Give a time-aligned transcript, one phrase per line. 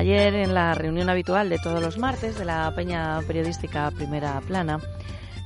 [0.00, 4.80] Ayer en la reunión habitual de todos los martes de la Peña Periodística Primera Plana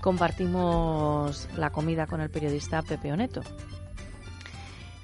[0.01, 3.41] compartimos la comida con el periodista Pepe Oneto.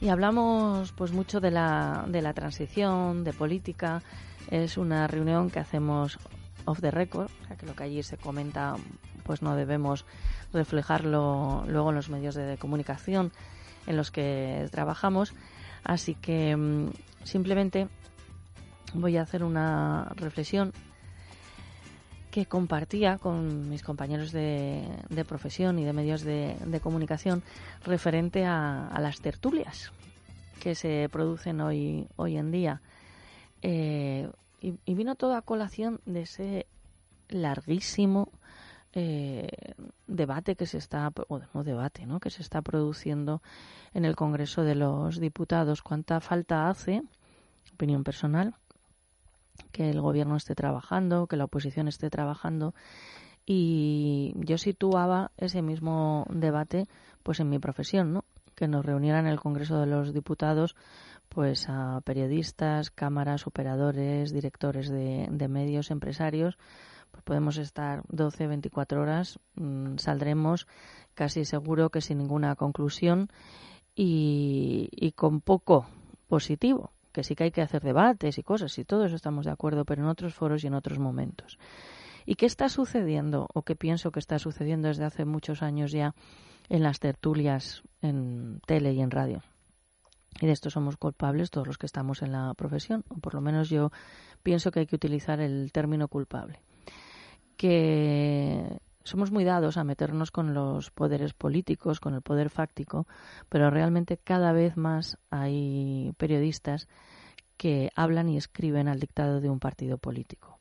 [0.00, 4.04] Y hablamos pues mucho de la, de la transición, de política.
[4.52, 6.20] Es una reunión que hacemos
[6.64, 8.76] off the record, o sea que lo que allí se comenta
[9.24, 10.06] pues no debemos
[10.52, 13.32] reflejarlo luego en los medios de comunicación
[13.88, 15.34] en los que trabajamos.
[15.82, 16.90] Así que mm,
[17.24, 17.88] simplemente
[18.94, 20.72] voy a hacer una reflexión
[22.30, 27.42] que compartía con mis compañeros de, de profesión y de medios de, de comunicación
[27.84, 29.92] referente a, las tertulias
[30.60, 32.82] que se producen hoy, hoy en día.
[33.62, 34.30] Eh,
[34.60, 36.66] y, y, vino toda a colación de ese
[37.28, 38.30] larguísimo
[38.92, 39.48] eh,
[40.06, 42.18] debate que se está, o no debate, ¿no?
[42.20, 43.42] que se está produciendo
[43.94, 45.82] en el Congreso de los Diputados.
[45.82, 47.02] ¿Cuánta falta hace,
[47.72, 48.54] opinión personal,
[49.72, 52.74] que el gobierno esté trabajando, que la oposición esté trabajando.
[53.46, 56.86] Y yo situaba ese mismo debate
[57.22, 58.24] pues en mi profesión, ¿no?
[58.54, 60.76] Que nos reunieran en el Congreso de los Diputados
[61.28, 66.58] pues a periodistas, cámaras, operadores, directores de, de medios, empresarios.
[67.12, 70.66] Pues podemos estar 12, 24 horas, mmm, saldremos
[71.14, 73.28] casi seguro que sin ninguna conclusión
[73.94, 75.86] y con poco
[76.28, 79.52] positivo, que sí que hay que hacer debates y cosas y todo eso estamos de
[79.52, 81.58] acuerdo, pero en otros foros y en otros momentos.
[82.26, 86.14] ¿Y qué está sucediendo o qué pienso que está sucediendo desde hace muchos años ya
[86.68, 89.42] en las tertulias en tele y en radio?
[90.40, 93.40] Y de esto somos culpables todos los que estamos en la profesión, o por lo
[93.40, 93.90] menos yo
[94.42, 96.60] pienso que hay que utilizar el término culpable.
[97.56, 103.06] Que somos muy dados a meternos con los poderes políticos, con el poder fáctico,
[103.48, 106.88] pero realmente cada vez más hay periodistas
[107.56, 110.58] que hablan y escriben al dictado de un partido político.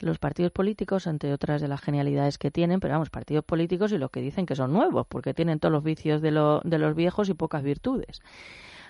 [0.00, 3.98] Los partidos políticos, entre otras de las genialidades que tienen, pero vamos, partidos políticos y
[3.98, 6.94] los que dicen que son nuevos, porque tienen todos los vicios de, lo, de los
[6.94, 8.20] viejos y pocas virtudes,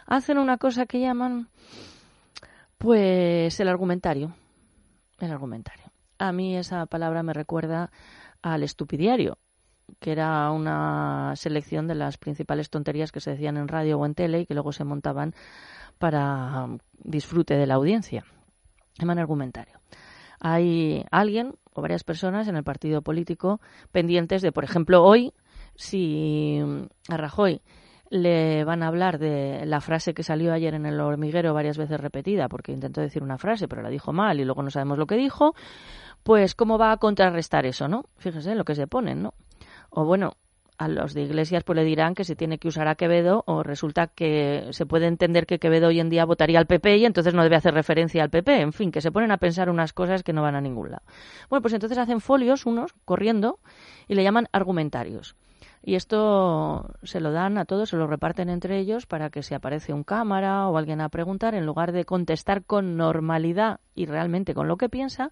[0.06, 1.48] hacen una cosa que llaman,
[2.76, 4.34] pues, el argumentario.
[5.20, 5.84] El argumentario.
[6.18, 7.90] A mí esa palabra me recuerda
[8.42, 9.38] al estupidiario,
[10.00, 14.14] que era una selección de las principales tonterías que se decían en radio o en
[14.14, 15.34] tele y que luego se montaban
[15.98, 18.24] para disfrute de la audiencia.
[18.98, 19.80] Llaman argumentario.
[20.40, 23.60] Hay alguien o varias personas en el partido político
[23.92, 25.32] pendientes de, por ejemplo, hoy,
[25.74, 26.60] si
[27.08, 27.60] a Rajoy
[28.10, 32.00] le van a hablar de la frase que salió ayer en el hormiguero varias veces
[32.00, 35.06] repetida, porque intentó decir una frase, pero la dijo mal y luego no sabemos lo
[35.06, 35.54] que dijo,
[36.22, 38.04] pues cómo va a contrarrestar eso, ¿no?
[38.18, 39.34] Fíjese lo que se ponen, ¿no?
[39.90, 40.34] O bueno,
[40.78, 43.62] a los de Iglesias pues le dirán que se tiene que usar a Quevedo o
[43.62, 47.34] resulta que se puede entender que Quevedo hoy en día votaría al PP y entonces
[47.34, 48.60] no debe hacer referencia al PP.
[48.60, 51.02] En fin, que se ponen a pensar unas cosas que no van a ningún lado.
[51.50, 53.58] Bueno, pues entonces hacen folios unos corriendo
[54.06, 55.34] y le llaman argumentarios.
[55.82, 59.54] Y esto se lo dan a todos, se lo reparten entre ellos para que si
[59.54, 64.54] aparece un cámara o alguien a preguntar, en lugar de contestar con normalidad y realmente
[64.54, 65.30] con lo que piensa,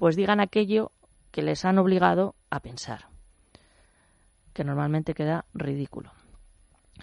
[0.00, 0.92] pues digan aquello
[1.30, 3.08] que les han obligado a pensar,
[4.54, 6.12] que normalmente queda ridículo.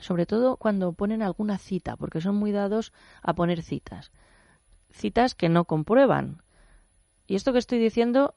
[0.01, 4.11] Sobre todo cuando ponen alguna cita, porque son muy dados a poner citas.
[4.89, 6.41] Citas que no comprueban.
[7.27, 8.33] Y esto que estoy diciendo,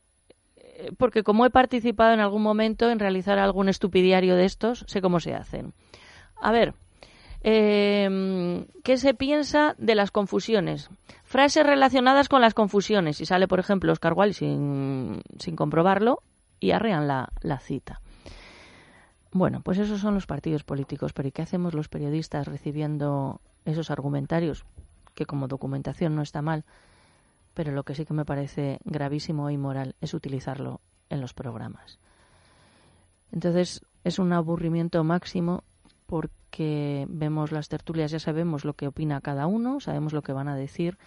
[0.98, 5.20] porque como he participado en algún momento en realizar algún estupidiario de estos, sé cómo
[5.20, 5.72] se hacen.
[6.36, 6.74] A ver,
[7.42, 10.90] eh, ¿qué se piensa de las confusiones?
[11.24, 13.20] Frases relacionadas con las confusiones.
[13.20, 15.22] Y sale, por ejemplo, Oscar Wilde sin,
[15.56, 16.22] comprobarlo
[16.58, 18.00] y arrean la, la cita.
[19.32, 23.90] Bueno, pues esos son los partidos políticos, pero ¿y qué hacemos los periodistas recibiendo esos
[23.90, 24.64] argumentarios?
[25.14, 26.64] Que como documentación no está mal,
[27.54, 31.98] pero lo que sí que me parece gravísimo e inmoral es utilizarlo en los programas.
[33.32, 35.62] Entonces es un aburrimiento máximo
[36.10, 40.48] porque vemos las tertulias, ya sabemos lo que opina cada uno, sabemos lo que van
[40.48, 40.98] a decir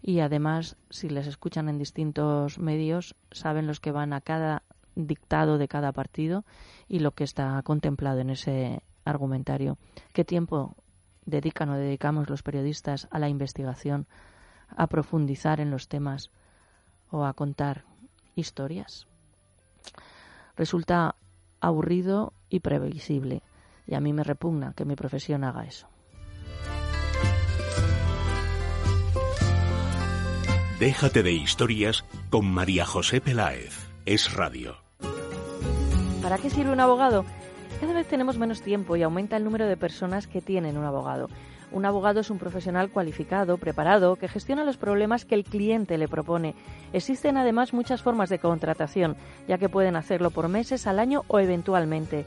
[0.00, 4.62] y además si les escuchan en distintos medios saben los que van a cada
[4.94, 6.44] dictado de cada partido
[6.86, 9.78] y lo que está contemplado en ese argumentario.
[10.12, 10.76] ¿Qué tiempo
[11.24, 14.06] dedican o dedicamos los periodistas a la investigación,
[14.68, 16.30] a profundizar en los temas
[17.10, 17.82] o a contar
[18.36, 19.08] historias?
[20.54, 21.16] Resulta
[21.60, 23.42] aburrido y previsible
[23.86, 25.88] y a mí me repugna que mi profesión haga eso.
[30.78, 33.88] Déjate de historias con María José Peláez.
[34.04, 34.76] Es radio.
[36.22, 37.24] ¿Para qué sirve un abogado?
[37.80, 41.28] Cada vez tenemos menos tiempo y aumenta el número de personas que tienen un abogado.
[41.72, 46.08] Un abogado es un profesional cualificado, preparado, que gestiona los problemas que el cliente le
[46.08, 46.54] propone.
[46.92, 49.16] Existen además muchas formas de contratación,
[49.48, 52.26] ya que pueden hacerlo por meses, al año o eventualmente.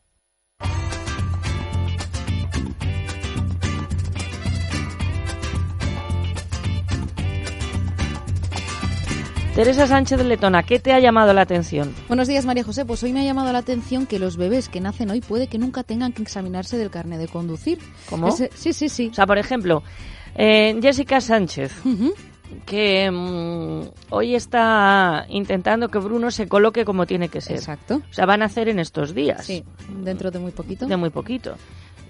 [9.61, 11.93] Teresa Sánchez de Letona, ¿qué te ha llamado la atención?
[12.07, 12.83] Buenos días, María José.
[12.83, 15.59] Pues hoy me ha llamado la atención que los bebés que nacen hoy puede que
[15.59, 17.77] nunca tengan que examinarse del carnet de conducir.
[18.09, 18.31] ¿Cómo?
[18.31, 19.09] Sí, sí, sí.
[19.11, 19.83] O sea, por ejemplo,
[20.33, 21.73] eh, Jessica Sánchez,
[22.65, 27.57] que mm, hoy está intentando que Bruno se coloque como tiene que ser.
[27.57, 28.01] Exacto.
[28.09, 29.45] O sea, van a hacer en estos días.
[29.45, 29.63] Sí,
[30.03, 30.87] dentro de muy poquito.
[30.87, 31.55] De muy poquito.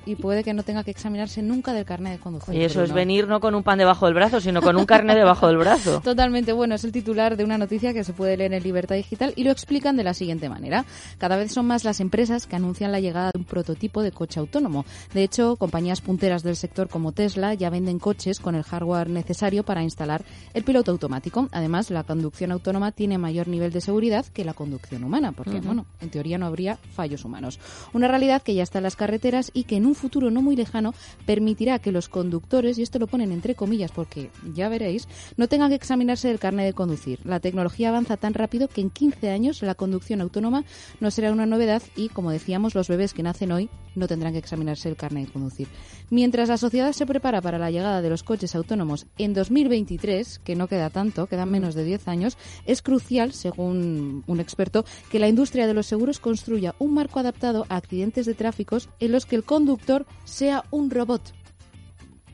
[0.06, 2.56] Y puede que no tenga que examinarse nunca del carnet de conducir.
[2.56, 5.18] Y eso es venir no con un pan debajo del brazo, sino con un carnet
[5.18, 6.01] debajo del brazo.
[6.03, 9.33] Totalmente bueno, es el titular de una noticia que se puede leer en Libertad Digital
[9.36, 10.86] y lo explican de la siguiente manera.
[11.18, 14.39] Cada vez son más las empresas que anuncian la llegada de un prototipo de coche
[14.39, 14.86] autónomo.
[15.13, 19.63] De hecho, compañías punteras del sector como Tesla ya venden coches con el hardware necesario
[19.63, 21.48] para instalar el piloto automático.
[21.51, 25.86] Además, la conducción autónoma tiene mayor nivel de seguridad que la conducción humana, porque, bueno,
[26.00, 27.59] en teoría no habría fallos humanos.
[27.94, 30.55] Una realidad que ya está en las carreteras y que en un futuro no muy
[30.55, 30.93] lejano
[31.25, 35.07] permitirá que los conductores, y esto lo ponen entre comillas porque ya veréis,
[35.38, 37.19] no tengan que examinarse del carnet de conducir.
[37.23, 40.63] La tecnología avanza tan rápido que en 15 años la conducción autónoma
[40.99, 44.39] no será una novedad y, como decíamos, los bebés que nacen hoy no tendrán que
[44.39, 45.67] examinarse el carnet de conducir.
[46.09, 50.55] Mientras la sociedad se prepara para la llegada de los coches autónomos en 2023, que
[50.55, 55.27] no queda tanto, quedan menos de 10 años, es crucial, según un experto, que la
[55.27, 59.35] industria de los seguros construya un marco adaptado a accidentes de tráficos en los que
[59.35, 59.80] el conductor
[60.25, 61.21] sea un robot.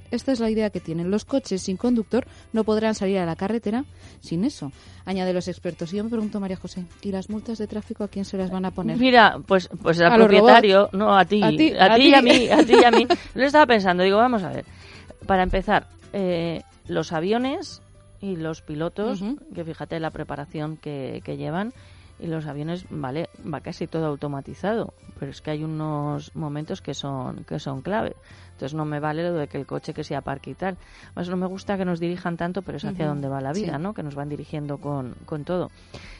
[0.09, 1.11] Esta es la idea que tienen.
[1.11, 3.83] Los coches sin conductor no podrán salir a la carretera
[4.21, 4.71] sin eso,
[5.05, 5.91] añade los expertos.
[5.93, 8.49] Y yo me pregunto, María José, ¿y las multas de tráfico a quién se las
[8.49, 8.97] van a poner?
[8.97, 12.21] Mira, pues, pues al propietario, no a ti, A ti, a a ti y a
[12.21, 13.05] mí, a ti y a mí.
[13.35, 14.65] Lo estaba pensando, digo, vamos a ver.
[15.25, 17.81] Para empezar, eh, los aviones
[18.21, 19.21] y los pilotos,
[19.53, 21.73] que fíjate la preparación que, que llevan,
[22.19, 26.93] y los aviones, vale, va casi todo automatizado, pero es que hay unos momentos que
[26.93, 28.15] son, que son clave.
[28.53, 30.77] Entonces no me vale lo de que el coche que sea parque y tal.
[31.13, 33.13] Pues no me gusta que nos dirijan tanto, pero es hacia Ujú.
[33.13, 33.83] donde va la vida, Sí.
[33.83, 33.93] ¿no?
[33.93, 35.69] Que nos van dirigiendo con, con todo.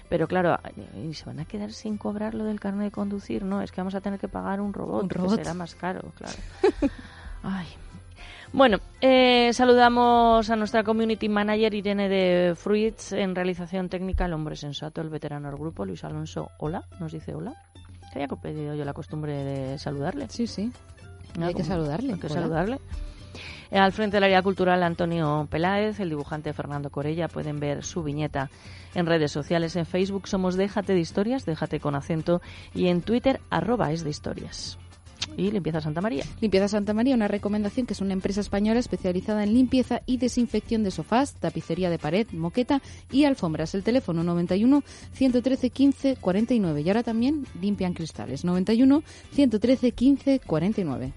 [0.08, 0.56] Pero claro,
[1.04, 3.44] ¿y se van a quedar sin cobrar lo del carnet de conducir?
[3.44, 5.36] No, es que vamos a tener que pagar un robot, Un que robot.
[5.38, 6.36] será más caro, claro.
[7.44, 7.68] Ay.
[8.54, 14.56] Bueno, eh, saludamos a nuestra community manager Irene de Fruits en realización técnica, el hombre
[14.56, 16.50] sensato, el veterano del grupo, Luis Alonso.
[16.58, 17.54] Hola, nos dice hola.
[18.14, 20.28] Que había pedido yo la costumbre de saludarle.
[20.30, 20.72] Sí, sí.
[21.38, 21.48] ¿no?
[21.48, 22.14] Hay que saludarle.
[22.14, 22.80] Hay que saludarle.
[23.70, 27.28] Eh, Al frente del área cultural Antonio Peláez, el dibujante Fernando Corella.
[27.28, 28.50] Pueden ver su viñeta
[28.96, 29.76] en redes sociales.
[29.76, 32.42] En Facebook somos Déjate de Historias, Déjate con acento.
[32.74, 34.80] Y en Twitter, arroba es de historias.
[35.36, 36.24] Y limpieza Santa María.
[36.42, 40.84] Limpieza Santa María, una recomendación que es una empresa española especializada en limpieza y desinfección
[40.84, 42.82] de sofás, tapicería de pared, moqueta
[43.12, 43.76] y alfombras.
[43.76, 44.84] El teléfono 91
[45.14, 46.82] 113 15 49.
[46.82, 48.46] Y ahora también limpian cristales.
[48.46, 51.14] 91 113 15 49.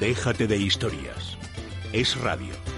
[0.00, 1.36] Déjate de historias.
[1.92, 2.69] Es radio.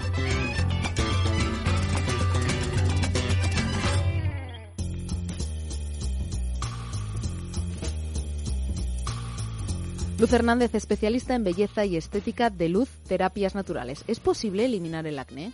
[10.23, 14.05] Luz Hernández, especialista en belleza y estética de luz, terapias naturales.
[14.07, 15.51] ¿Es posible eliminar el acné?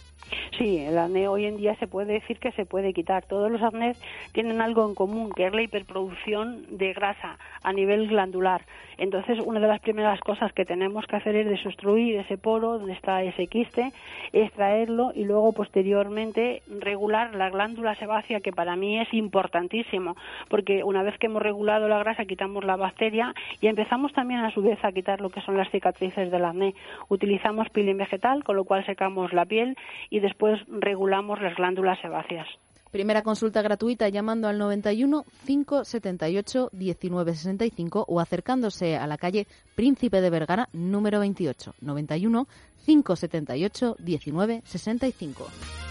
[0.58, 3.26] Sí, el acné hoy en día se puede decir que se puede quitar.
[3.26, 4.02] Todos los acnés
[4.34, 8.62] tienen algo en común, que es la hiperproducción de grasa a nivel glandular.
[8.98, 12.94] Entonces, una de las primeras cosas que tenemos que hacer es desobstruir ese poro donde
[12.94, 13.94] está ese quiste,
[14.34, 20.18] extraerlo y luego posteriormente regular la glándula sebácea, que para mí es importantísimo,
[20.50, 24.52] porque una vez que hemos regulado la grasa quitamos la bacteria y empezamos también a
[24.52, 26.74] su vez a quitar lo que son las cicatrices del acné.
[27.08, 29.78] Utilizamos peeling vegetal, con lo cual secamos la piel
[30.10, 32.48] y después regulamos las glándulas sebáceas.
[32.92, 40.32] Primera consulta gratuita llamando al 91 578 1965 o acercándose a la calle Príncipe de
[40.32, 42.48] Vergara número 28 91
[42.86, 45.89] 578 1965.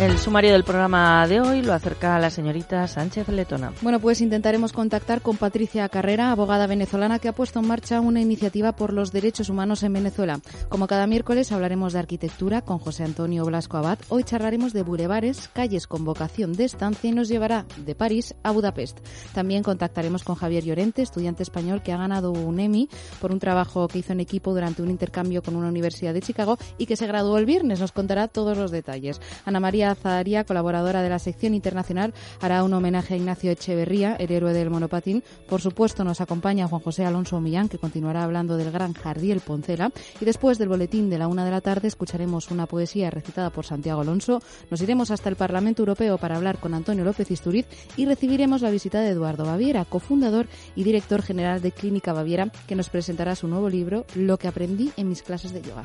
[0.00, 3.74] El sumario del programa de hoy lo acerca la señorita Sánchez Letona.
[3.82, 8.22] Bueno, pues intentaremos contactar con Patricia Carrera, abogada venezolana que ha puesto en marcha una
[8.22, 10.40] iniciativa por los derechos humanos en Venezuela.
[10.70, 13.98] Como cada miércoles hablaremos de arquitectura con José Antonio Blasco Abad.
[14.08, 18.52] Hoy charlaremos de bulevares, calles con vocación de estancia y nos llevará de París a
[18.52, 19.00] Budapest.
[19.34, 22.88] También contactaremos con Javier Llorente, estudiante español que ha ganado un Emmy
[23.20, 26.56] por un trabajo que hizo en equipo durante un intercambio con una universidad de Chicago
[26.78, 27.80] y que se graduó el viernes.
[27.80, 29.20] Nos contará todos los detalles.
[29.44, 34.30] Ana María Zadaría, colaboradora de la sección internacional, hará un homenaje a Ignacio Echeverría, el
[34.30, 35.22] héroe del monopatín.
[35.48, 39.92] Por supuesto, nos acompaña Juan José Alonso Millán, que continuará hablando del gran Jardiel Poncela.
[40.20, 43.66] Y después del boletín de la una de la tarde, escucharemos una poesía recitada por
[43.66, 44.42] Santiago Alonso.
[44.70, 47.66] Nos iremos hasta el Parlamento Europeo para hablar con Antonio López Isturiz
[47.96, 52.76] y recibiremos la visita de Eduardo Baviera, cofundador y director general de Clínica Baviera, que
[52.76, 55.84] nos presentará su nuevo libro, Lo que aprendí en mis clases de yoga.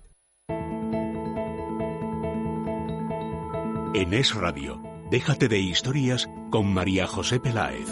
[3.93, 7.87] En Es Radio, déjate de historias con María José Peláez.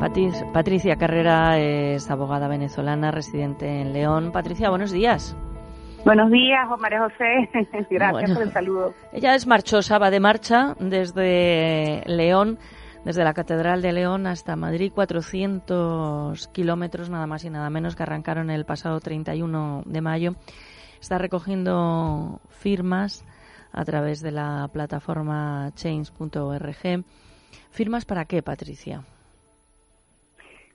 [0.00, 4.30] Patric- Patricia Carrera es abogada venezolana residente en León.
[4.32, 5.36] Patricia, buenos días.
[6.04, 7.48] Buenos días, Juan María José.
[7.90, 8.34] Gracias Bueno.
[8.34, 8.94] por el saludo.
[9.12, 12.58] Ella es marchosa, va de marcha desde León,
[13.06, 18.02] desde la Catedral de León hasta Madrid, 400 kilómetros nada más y nada menos que
[18.02, 20.32] arrancaron el pasado 31 de mayo.
[21.00, 23.24] Está recogiendo firmas
[23.72, 27.04] a través de la plataforma change.org.
[27.70, 29.02] ¿Firmas para qué, Patricia?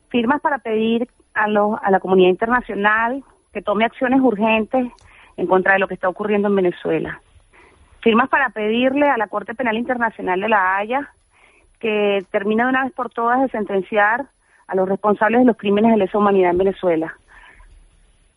[0.08, 4.88] Firmas para pedir a, los- a la comunidad internacional que tome acciones urgentes
[5.36, 7.20] en contra de lo que está ocurriendo en Venezuela.
[8.00, 11.10] Firmas para pedirle a la Corte Penal Internacional de La Haya
[11.82, 14.26] que termine de una vez por todas de sentenciar
[14.68, 17.14] a los responsables de los crímenes de lesa humanidad en Venezuela.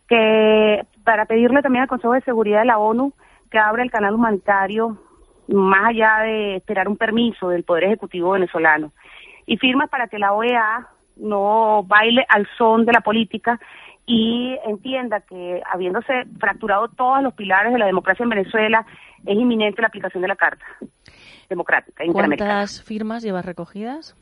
[0.08, 3.12] Que para pedirle también al Consejo de Seguridad de la ONU
[3.50, 4.98] que abra el canal humanitario
[5.46, 8.92] más allá de esperar un permiso del Poder Ejecutivo venezolano.
[9.46, 13.60] Y firmas para que la OEA no baile al son de la política
[14.06, 18.86] y entienda que habiéndose fracturado todos los pilares de la democracia en Venezuela,
[19.24, 20.64] es inminente la aplicación de la Carta
[21.48, 22.04] Democrática.
[22.12, 24.16] ¿Cuántas firmas llevas recogidas?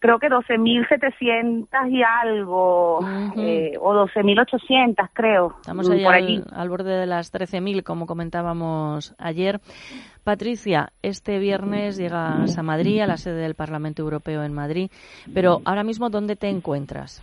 [0.00, 3.40] Creo que 12.700 y algo, Ujú.
[3.40, 6.42] eh, o 12.800 creo, Estamos mm, ahí por al, allí.
[6.52, 9.60] al borde de las 13.000, como comentábamos ayer.
[10.22, 14.90] Patricia, este viernes llegas a Madrid, a la sede del Parlamento Europeo en Madrid,
[15.32, 17.22] pero ahora mismo, ¿dónde te encuentras?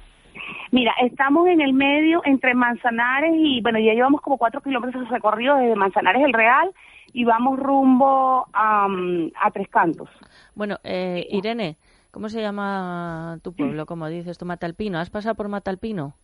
[0.72, 5.10] Mira, estamos en el medio entre Manzanares y, bueno, ya llevamos como cuatro kilómetros de
[5.10, 6.72] recorrido desde Manzanares el Real
[7.14, 10.10] y vamos rumbo a, mm, a Tres Cantos.
[10.56, 11.78] Bueno, eh, Irene,
[12.12, 13.86] ¿cómo se llama tu pueblo?
[13.86, 15.00] Como dices tú, Matalpino.
[15.00, 16.16] ¿Has pasado por Matalpino?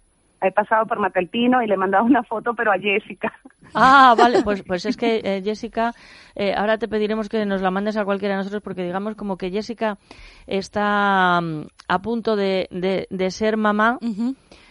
[0.41, 3.34] He pasado por Matalpino y le he mandado una foto, pero a Jessica.
[3.74, 5.94] Ah, vale, pues, pues es que eh, Jessica,
[6.36, 9.38] eh, ahora te pediremos que nos la mandes a cualquiera de nosotros porque digamos como
[9.38, 9.98] que Jessica
[10.46, 13.98] está mm, a punto de, de, de ser mamá.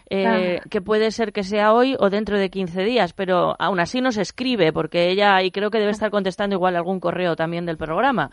[0.08, 4.00] Eh, que puede ser que sea hoy o dentro de 15 días, pero aún así
[4.00, 7.76] nos escribe, porque ella, y creo que debe estar contestando igual algún correo también del
[7.76, 8.30] programa,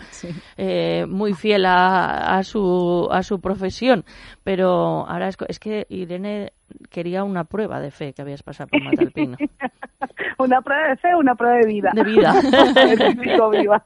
[0.57, 4.05] eh, muy fiel a, a, su, a su profesión.
[4.43, 6.53] Pero ahora es, es que Irene
[6.89, 9.37] quería una prueba de fe que habías pasado por Matalpino.
[10.37, 11.91] una prueba de fe, una prueba de vida.
[11.93, 12.33] De vida.
[13.51, 13.83] Viva.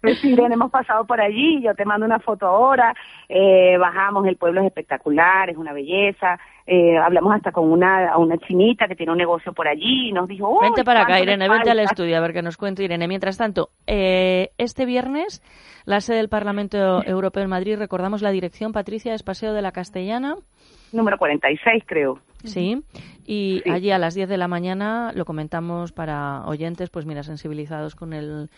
[0.00, 2.94] Pues Irene, hemos pasado por allí, yo te mando una foto ahora,
[3.28, 8.36] eh, bajamos, el pueblo es espectacular, es una belleza, eh, hablamos hasta con una, una
[8.38, 11.24] chinita que tiene un negocio por allí y nos dijo, "Uy, Vente para acá, ¿cuánto
[11.24, 11.92] le Irene, vente al falta?".
[11.92, 13.08] estudio a ver qué nos cuenta Irene.
[13.08, 15.42] Mientras tanto, eh, este viernes,
[15.84, 19.72] la sede del Parlamento Europeo en Madrid, recordamos la dirección, Patricia, es Paseo de la
[19.72, 20.36] Castellana.
[20.92, 22.18] Número 46, creo.
[22.44, 22.82] Sí,
[23.26, 27.94] y allí a las 10 de la mañana lo comentamos para oyentes, pues mira, sensibilizados
[27.94, 28.48] con el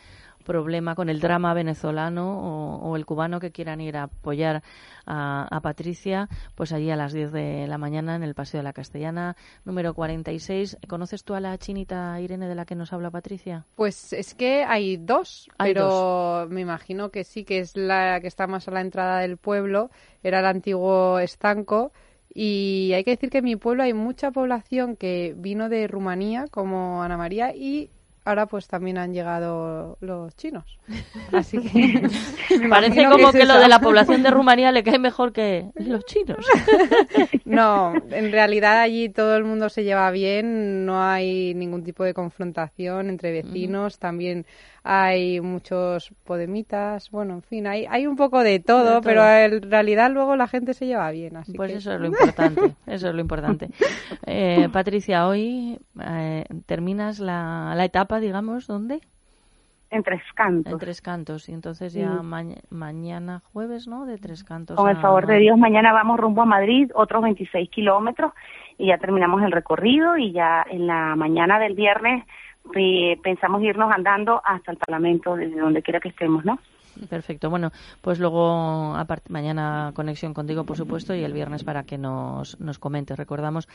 [0.45, 4.63] problema, con el drama venezolano o, o el cubano que quieran ir a apoyar
[5.07, 8.65] a, a, Patricia, pues allí a las 10 de la mañana en el Paseo de
[8.65, 10.79] la Castellana, número 46.
[10.89, 13.65] ¿Conoces tú a la chinita Irene de la que nos habla Patricia?
[13.77, 16.51] Pues es que hay dos, Hay pero dos.
[16.51, 19.91] me imagino que sí, que es la que está más a la entrada del pueblo,
[20.23, 21.93] era el antiguo estanco.
[22.33, 26.47] Y hay que decir que en mi pueblo hay mucha población que vino de Rumanía,
[26.51, 27.91] como Ana María, y
[28.25, 30.79] ahora pues también han llegado los chinos.
[31.33, 32.03] Así que
[32.59, 35.71] me Parece como es que lo de la población de Rumanía le cae mejor que
[35.77, 36.45] los chinos.
[37.45, 42.15] No, en realidad allí todo el mundo se lleva bien, no hay ningún tipo de
[42.15, 44.47] confrontación entre vecinos, también
[44.83, 49.01] hay muchos podemitas, bueno, en fin, hay, hay un poco de todo, De todo.
[49.03, 51.79] pero en realidad luego la gente se lleva bien, así Pues que...
[51.79, 53.69] eso es lo importante, eso es lo importante.
[54.33, 59.01] Eh, Patricia, hoy eh, terminas la, la etapa, digamos, ¿dónde?
[59.93, 60.73] En Tres Cantos.
[60.73, 62.25] En Tres Cantos, y entonces ya Sí.
[62.25, 64.07] maña- mañana jueves, ¿no?
[64.07, 64.77] De Tres Cantos.
[64.77, 65.39] Con el a favor de.
[65.39, 68.33] Dios, mañana vamos rumbo a Madrid, otros 26 kilómetros,
[68.79, 72.25] y ya terminamos el recorrido y ya en la mañana del viernes
[72.77, 76.59] eh, pensamos irnos andando hasta el Parlamento, desde donde quiera que estemos, ¿no?
[77.09, 77.51] Perfecto.
[77.51, 78.95] Bueno, pues luego
[79.29, 83.17] mañana conexión contigo, por supuesto, y el viernes para que nos, nos comentes.
[83.17, 83.69] Recordamos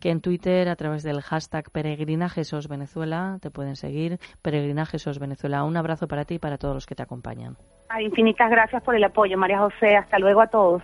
[0.00, 4.18] que en Twitter, a través del hashtag Peregrinajesos Venezuela, te pueden seguir.
[4.42, 5.64] Peregrinajesos Venezuela.
[5.64, 7.56] Un abrazo para ti y para todos los que te acompañan.
[8.00, 9.96] Infinitas gracias por el apoyo, María José.
[9.96, 10.82] Hasta luego a todos.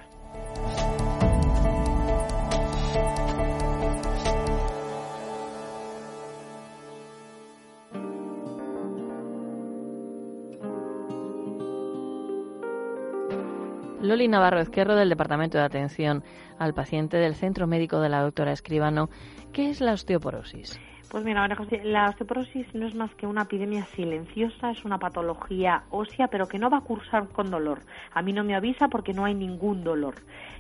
[14.08, 16.22] Loli Navarro Ezquerro del Departamento de Atención
[16.58, 19.08] al Paciente del Centro Médico de la Doctora Escribano.
[19.52, 20.80] ¿Qué es la osteoporosis?
[21.10, 24.98] Pues mira, María José, la osteoporosis no es más que una epidemia silenciosa, es una
[24.98, 27.80] patología ósea, pero que no va a cursar con dolor.
[28.12, 30.16] A mí no me avisa porque no hay ningún dolor.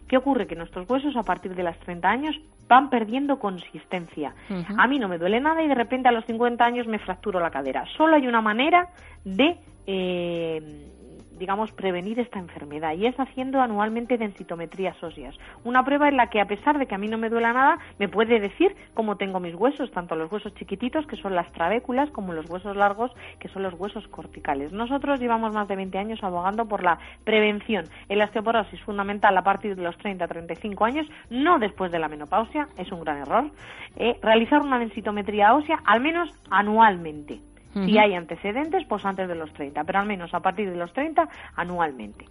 [0.08, 0.46] ¿Qué ocurre?
[0.46, 2.36] Que nuestros huesos a partir de los 30 años
[2.68, 4.34] van perdiendo consistencia.
[4.76, 7.40] A mí no me duele nada y de repente a los 50 años me fracturo
[7.40, 7.84] la cadera.
[7.96, 8.88] Solo hay una manera
[9.24, 10.92] de, eh,
[11.38, 15.34] digamos, prevenir esta enfermedad y es haciendo anualmente densitometrías óseas.
[15.64, 17.78] Una prueba en la que a pesar de que a mí no me duela nada,
[17.98, 22.10] me puede decir cómo tengo mis huesos, tanto los huesos chiquititos, que son las trabéculas,
[22.10, 24.72] como los huesos largos, que son los huesos corticales.
[24.72, 29.42] Nosotros llevamos más de 20 años abogando por la prevención en la osteoporosis fundamental a
[29.42, 33.50] partir de los 30-35 años, no después de la menopausia, es un gran error,
[33.96, 37.40] eh, realizar una densitometría ósea al menos anualmente.
[37.84, 40.92] Si hay antecedentes, pues antes de los 30, pero al menos a partir de los
[40.94, 42.24] 30 anualmente.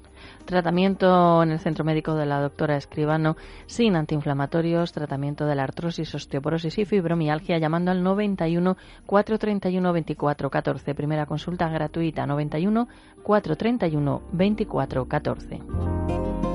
[0.45, 3.35] Tratamiento en el Centro Médico de la Doctora Escribano
[3.67, 10.95] sin antiinflamatorios, tratamiento de la artrosis, osteoporosis y fibromialgia llamando al 91 431 24 14.
[10.95, 12.87] Primera consulta gratuita 91
[13.23, 16.54] 431 24 14.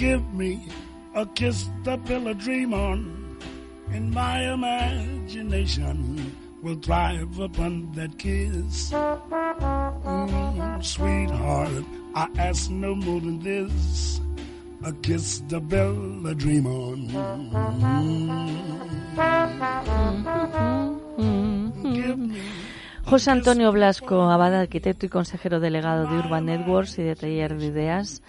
[0.00, 0.64] Give me
[1.14, 3.36] a kiss to build a dream on,
[3.92, 6.32] and my imagination
[6.62, 8.92] will thrive upon that kiss.
[8.96, 11.84] Mm, sweetheart,
[12.14, 14.22] I ask no more than this.
[14.84, 17.12] A kiss to build a dream on.
[21.92, 22.40] Give me
[23.04, 27.66] José Antonio Blasco, abad arquitecto y consejero delegado de Urban Networks y de Taller de
[27.66, 28.22] Ideas,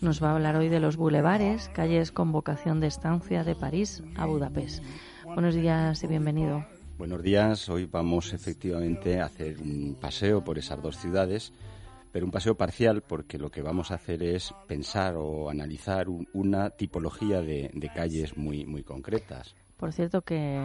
[0.00, 4.02] nos va a hablar hoy de los bulevares, calles con vocación de estancia de París
[4.16, 4.82] a Budapest.
[5.24, 6.64] Buenos días y bienvenido.
[6.98, 11.52] Buenos días, hoy vamos efectivamente a hacer un paseo por esas dos ciudades,
[12.12, 16.70] pero un paseo parcial porque lo que vamos a hacer es pensar o analizar una
[16.70, 19.54] tipología de, de calles muy, muy concretas.
[19.76, 20.58] Por cierto que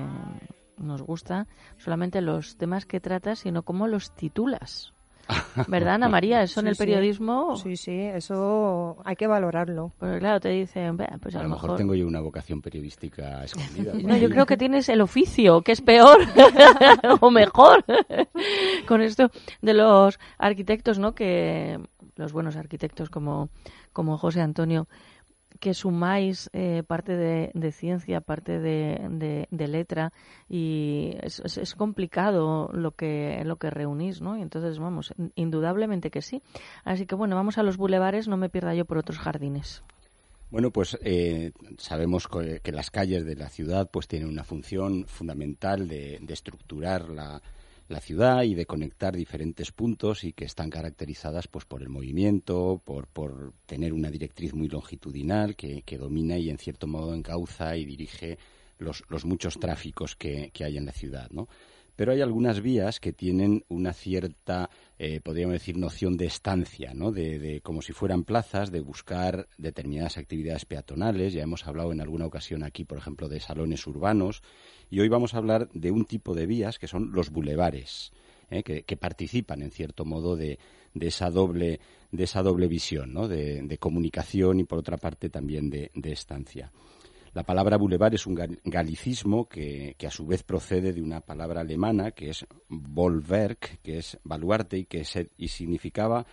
[0.78, 4.94] nos gusta solamente los temas que tratas, sino cómo los titulas.
[5.68, 6.42] ¿Verdad, Ana María?
[6.42, 7.56] Eso en el periodismo.
[7.56, 9.92] Sí, sí, eso hay que valorarlo.
[10.00, 13.94] Pues claro, te dicen, pues a, lo mejor, tengo yo una vocación periodística escondida.
[14.04, 16.20] no, yo creo que tienes el oficio, que es peor
[17.22, 17.84] o mejor.
[18.88, 21.14] Con esto de los arquitectos, ¿no?
[21.14, 21.80] Que
[22.16, 23.50] los buenos arquitectos como,
[23.94, 24.88] como José Antonio
[25.62, 30.12] que sumáis eh, parte de, ciencia, parte de, letra
[30.50, 34.38] y es, complicado lo que lo que reunís, ¿no?
[34.38, 36.42] Y entonces vamos, indudablemente que sí.
[36.84, 39.84] Así que bueno, vamos a los bulevares, no me pierda yo por otros jardines.
[40.50, 45.88] Bueno, pues eh, sabemos que, las calles de la ciudad pues tienen una función fundamental
[45.88, 47.42] de estructurar la,
[47.92, 52.82] la ciudad y de conectar diferentes puntos y que están caracterizadas pues por el movimiento,
[52.84, 57.76] por, por tener una directriz muy longitudinal que, que domina y en cierto modo encauza
[57.78, 58.38] y dirige
[58.78, 61.48] los, los muchos tráficos que, que hay en la ciudad, ¿no?
[61.96, 64.70] pero hay algunas vías que tienen una cierta,
[65.04, 67.12] eh, podríamos decir, noción de estancia, ¿no?
[67.12, 71.34] De, como si fueran plazas, de buscar determinadas actividades peatonales.
[71.34, 74.44] Ya hemos hablado en alguna ocasión aquí, por ejemplo, de salones urbanos.
[74.92, 78.12] Y hoy vamos a hablar de un tipo de vías que son los bulevares,
[78.52, 78.62] ¿eh?
[78.62, 80.60] que, participan, en cierto modo, de,
[80.94, 81.80] esa doble
[82.12, 83.28] de esa doble visión, ¿no?
[83.28, 86.72] de, comunicación y por otra parte también de estancia.
[87.34, 92.12] La palabra boulevard es un galicismo que, a su vez procede de una palabra alemana
[92.12, 95.06] que es Bollwerk, que es baluarte y que
[95.38, 96.26] y significaba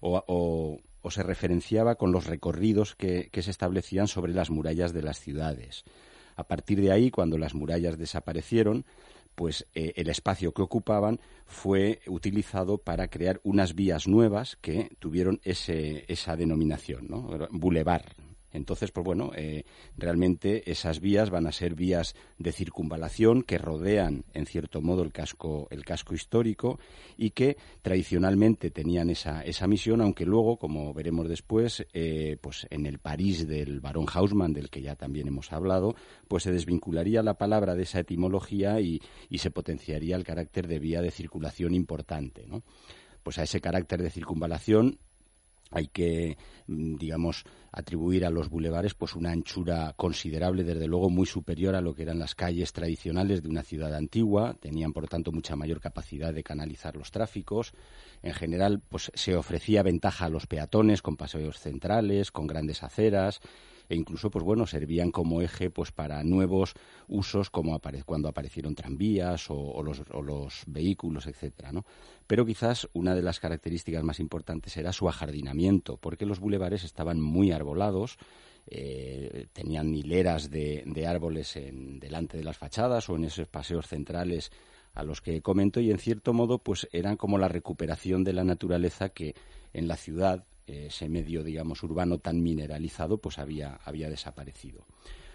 [0.00, 0.78] o,
[1.10, 5.84] se referenciaba con los recorridos que, se establecían sobre las murallas de las ciudades.
[6.36, 8.86] A partir de ahí, cuando las murallas desaparecieron,
[9.34, 15.38] pues eh, el espacio que ocupaban fue utilizado para crear unas vías nuevas que tuvieron
[15.44, 17.28] esa denominación, ¿no?
[17.50, 18.06] Boulevard,
[18.56, 19.64] entonces, pues bueno, eh,
[19.96, 25.12] realmente esas vías van a ser vías de circunvalación que rodean, en cierto modo, el
[25.12, 26.78] casco, el casco histórico
[27.16, 32.86] y que tradicionalmente tenían esa, esa misión, aunque luego, como veremos después, eh, pues en
[32.86, 35.94] el París del barón Hausmann, del que ya también hemos hablado,
[36.26, 40.78] pues se desvincularía la palabra de esa etimología y, y se potenciaría el carácter de
[40.78, 42.62] vía de circulación importante, ¿no?
[43.22, 45.00] Pues a ese carácter de circunvalación
[45.70, 51.26] hay que, mm, digamos, atribuir a los bulevares pues una anchura considerable, desde luego muy
[51.26, 55.32] superior a lo que eran las calles tradicionales de una ciudad antigua, tenían por tanto
[55.32, 57.72] mucha mayor capacidad de canalizar los tráficos.
[58.22, 63.40] En general, pues se ofrecía ventaja a los peatones con paseos centrales, con grandes aceras,
[63.88, 66.74] e incluso pues bueno servían como eje pues para nuevos
[67.08, 71.84] usos como cuando aparecieron tranvías o, los, o los, vehículos etcétera ¿no?
[72.26, 77.20] pero quizás una de las características más importantes era su ajardinamiento porque los bulevares estaban
[77.20, 78.18] muy arbolados
[78.68, 83.86] eh, tenían hileras de, de árboles en, delante de las fachadas o en esos paseos
[83.86, 84.50] centrales
[84.92, 88.42] a los que comento y en cierto modo pues eran como la recuperación de la
[88.42, 89.34] naturaleza que
[89.72, 94.84] en la ciudad ese medio, digamos, urbano tan mineralizado, pues había, había desaparecido.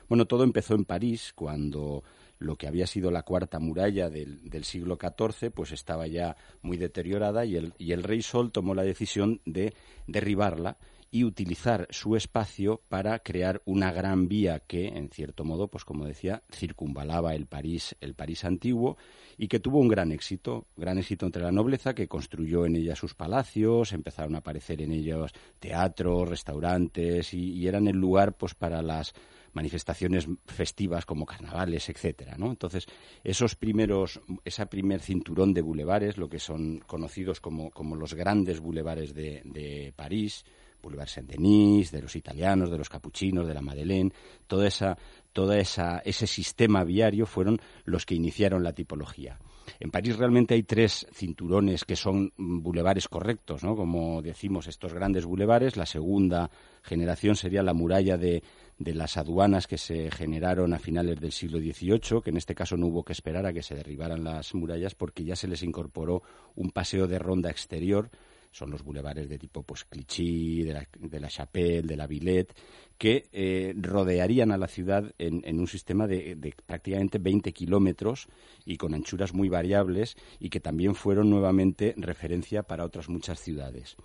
[0.10, 2.04] Bueno, todo empezó en París, cuando
[2.42, 7.46] lo que había sido la cuarta muralla del, siglo XIV, pues estaba ya muy deteriorada
[7.46, 9.74] y el, y el rey Sol tomó la decisión de
[10.08, 10.78] derribarla
[11.12, 16.06] y utilizar su espacio para crear una gran vía que, en cierto modo, pues como
[16.06, 18.98] decía, circunvalaba el París, el París antiguo
[19.38, 22.96] y que tuvo un gran éxito, gran éxito entre la nobleza que construyó en ella
[22.96, 28.56] sus palacios, empezaron a aparecer en ellos teatros, restaurantes y, y eran el lugar pues
[28.56, 29.14] para las
[29.54, 32.48] manifestaciones festivas como carnavales, etcétera, ¿no?
[32.52, 32.86] Entonces,
[33.24, 38.60] esos primeros, ese primer cinturón de bulevares, lo que son conocidos como, como los grandes
[38.60, 40.46] bulevares de, de París,
[40.82, 44.12] Boulevard Saint-Denis, de los italianos, de los capuchinos, de la Madeleine,
[44.48, 44.98] toda esa,
[45.32, 49.38] todo esa, ese sistema viario fueron los que iniciaron la tipología.
[49.80, 53.76] En París realmente hay tres cinturones que son bulevares correctos, ¿no?
[53.76, 55.78] Como decimos, estos grandes bulevares.
[55.78, 56.50] La segunda
[56.82, 58.44] generación sería la muralla de,
[58.78, 62.78] de las aduanas que se generaron a finales del siglo XVIII, que en este caso
[62.78, 66.24] no hubo que esperar a que se derribaran las murallas porque ya se les incorporó
[66.56, 68.10] un paseo de ronda exterior
[68.52, 72.54] son los bulevares de tipo pues Clichy, de la, de la Chapelle, de la Villette,
[72.98, 78.28] que eh, rodearían a la ciudad en, un sistema de, de prácticamente 20 kilómetros
[78.66, 83.96] y con anchuras muy variables y que también fueron nuevamente referencia para otras muchas ciudades.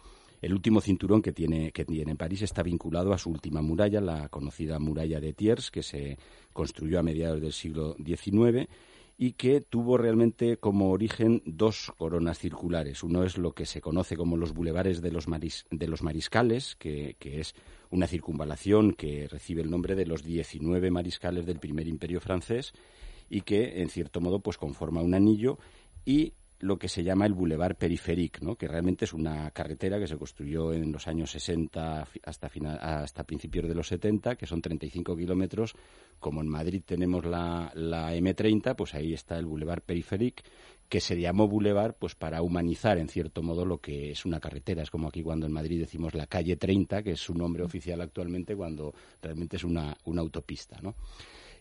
[0.43, 4.29] El último cinturón que tiene, que tiene París está vinculado a su última muralla, la
[4.29, 6.19] conocida muralla de Thiers, que se
[6.53, 8.69] construyó a mediados del siglo XIX
[9.19, 13.03] y que tuvo realmente como origen dos coronas circulares.
[13.03, 16.77] Uno es lo que se conoce como los bulevares de los, maris, de los mariscales,
[16.77, 17.55] que, que, es
[17.91, 22.75] una circunvalación que recibe el nombre de los 19 mariscales del primer imperio francés
[23.31, 25.59] y que, en cierto modo, pues conforma un anillo
[26.05, 28.57] y lo que se llama el Boulevard Periférique, ¿no?
[28.57, 33.25] que realmente es una carretera que se construyó en los años 60 hasta, final, hasta
[33.25, 35.75] principios de los 70, que son 35 kilómetros.
[36.19, 40.45] Como en Madrid tenemos la, la M30, pues ahí está el Boulevard Periférique,
[40.89, 44.83] que se llamó Boulevard pues para humanizar en cierto modo lo que es una carretera.
[44.83, 48.01] Es como aquí cuando en Madrid decimos la calle 30, que es su nombre oficial
[48.01, 50.95] actualmente, cuando realmente es una, una autopista, ¿no?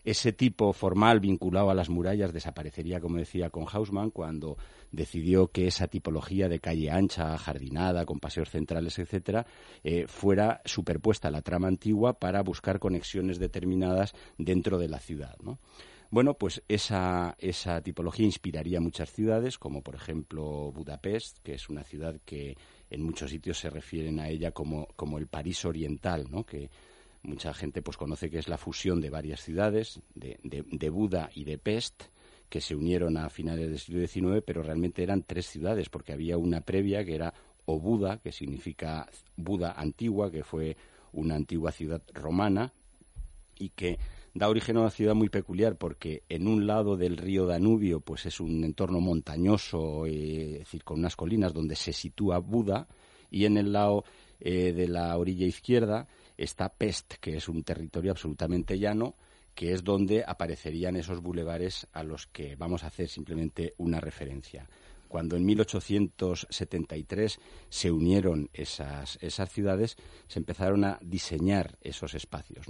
[0.06, 4.56] Ese tipo formal vinculado a las murallas desaparecería, como decía, con Hausmann, cuando
[4.92, 9.46] decidió que esa tipología de calle ancha, jardinada, con paseos centrales, etcétera,
[9.82, 15.36] eh, fuera superpuesta a la trama antigua para buscar conexiones determinadas dentro de la ciudad,
[15.42, 15.58] ¿no?
[16.08, 21.82] Bueno, pues esa, esa tipología inspiraría muchas ciudades, como por ejemplo Budapest, que es una
[21.82, 22.56] ciudad que
[22.90, 26.46] en muchos sitios se refieren a ella como, como el París oriental, ¿no?
[26.46, 26.70] que
[27.26, 31.30] mucha gente pues conoce que es la fusión de varias ciudades, de, de, de Buda
[31.34, 32.04] y de Pest,
[32.48, 36.38] que se unieron a finales del siglo XIX, pero realmente eran tres ciudades, porque había
[36.38, 37.34] una previa que era
[37.66, 40.76] Obuda, que significa Buda antigua, que fue
[41.12, 42.72] una antigua ciudad romana
[43.58, 43.98] y que
[44.34, 48.26] da origen a una ciudad muy peculiar porque en un lado del río Danubio pues
[48.26, 52.86] es un entorno montañoso, eh, es decir, con unas colinas donde se sitúa Buda
[53.30, 54.04] y en el lado
[54.40, 59.14] eh, de la orilla izquierda está Pest, que es un territorio absolutamente llano,
[59.54, 64.68] que es donde aparecerían esos bulevares a los que vamos a hacer simplemente una referencia.
[65.08, 67.38] Cuando en 1873
[67.70, 69.96] se unieron esas, esas ciudades,
[70.26, 72.66] se empezaron a diseñar esos espacios.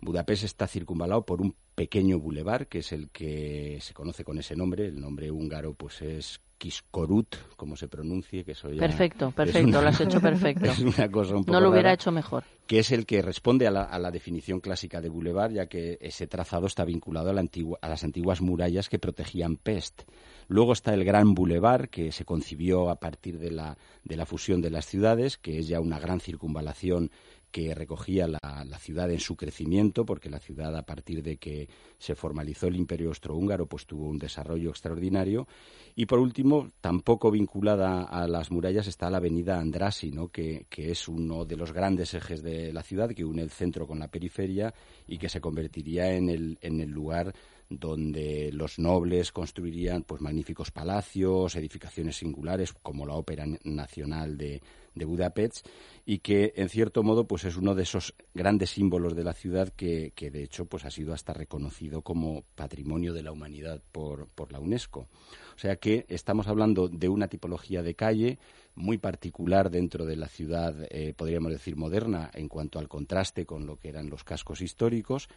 [0.00, 4.54] Budapest está circunvalado por un pequeño bulevar, que es el que se conoce con ese
[4.54, 4.86] nombre.
[4.86, 9.82] El nombre húngaro pues es Kiskorut, como se pronuncie, que eso ya Perfecto, perfecto, una,
[9.82, 10.64] lo has hecho perfecto.
[10.70, 12.44] Es una cosa un poco no lo hubiera rara, hecho mejor.
[12.66, 15.98] Que es el que responde a la, a la, definición clásica de bulevar, ya que
[16.00, 20.02] ese trazado está vinculado a, la antigua, a las antiguas murallas que protegían Pest.
[20.48, 24.62] Luego está el Gran Boulevard, que se concibió a partir de la, de la fusión
[24.62, 27.10] de las ciudades, que es ya una gran circunvalación
[27.56, 32.14] que recogía la, ciudad en su crecimiento, porque la ciudad, a partir de que se
[32.14, 35.48] formalizó el Imperio Austrohúngaro, pues tuvo un desarrollo extraordinario.
[35.94, 40.28] Y por último, tampoco vinculada a las murallas está la avenida Andrassy, ¿no?
[40.28, 44.00] que, es uno de los grandes ejes de la ciudad, que une el centro con
[44.00, 44.74] la periferia
[45.06, 46.28] y que se convertiría en
[46.60, 47.32] el lugar
[47.68, 54.62] donde los nobles construirían pues magníficos palacios, edificaciones singulares como la Ópera Nacional de,
[54.94, 55.68] Budapest
[56.06, 59.68] y que en cierto modo pues es uno de esos grandes símbolos de la ciudad
[59.68, 64.28] que, que de hecho pues ha sido hasta reconocido como patrimonio de la humanidad por,
[64.28, 65.00] por la UNESCO.
[65.54, 68.38] O sea que estamos hablando de una tipología de calle
[68.74, 73.66] muy particular dentro de la ciudad, eh, podríamos decir moderna, en cuanto al contraste con
[73.66, 75.28] lo que eran los cascos históricos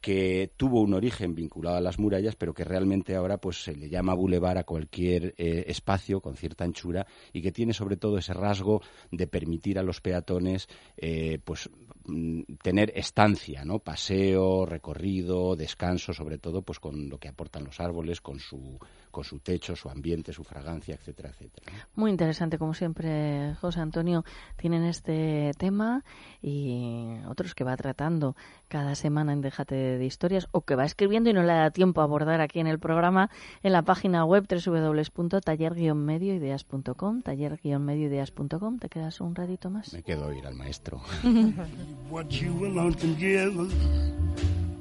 [0.00, 3.88] que tuvo un origen vinculado a las murallas, pero que realmente ahora pues se le
[3.88, 8.32] llama bulevar a cualquier eh, espacio con cierta anchura y que tiene sobre todo ese
[8.32, 11.68] rasgo de permitir a los peatones eh, pues
[12.06, 13.78] mm, tener estancia, ¿no?
[13.78, 18.78] Paseo, recorrido, descanso, sobre todo pues con lo que aportan los árboles, con su
[19.10, 21.72] con su techo, su ambiente, su fragancia, etcétera, etcétera.
[21.94, 24.24] Muy interesante, como siempre, José Antonio.
[24.56, 26.04] Tienen este tema
[26.42, 28.36] y otros que va tratando
[28.68, 32.00] cada semana en Déjate de Historias o que va escribiendo y no le da tiempo
[32.00, 33.30] a abordar aquí en el programa
[33.62, 39.92] en la página web www.taller-medioideas.com taller-medioideas.com ¿Te quedas un ratito más?
[39.92, 41.02] Me quedo a ir al maestro.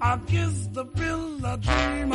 [0.02, 2.14] I kiss the pill I dream.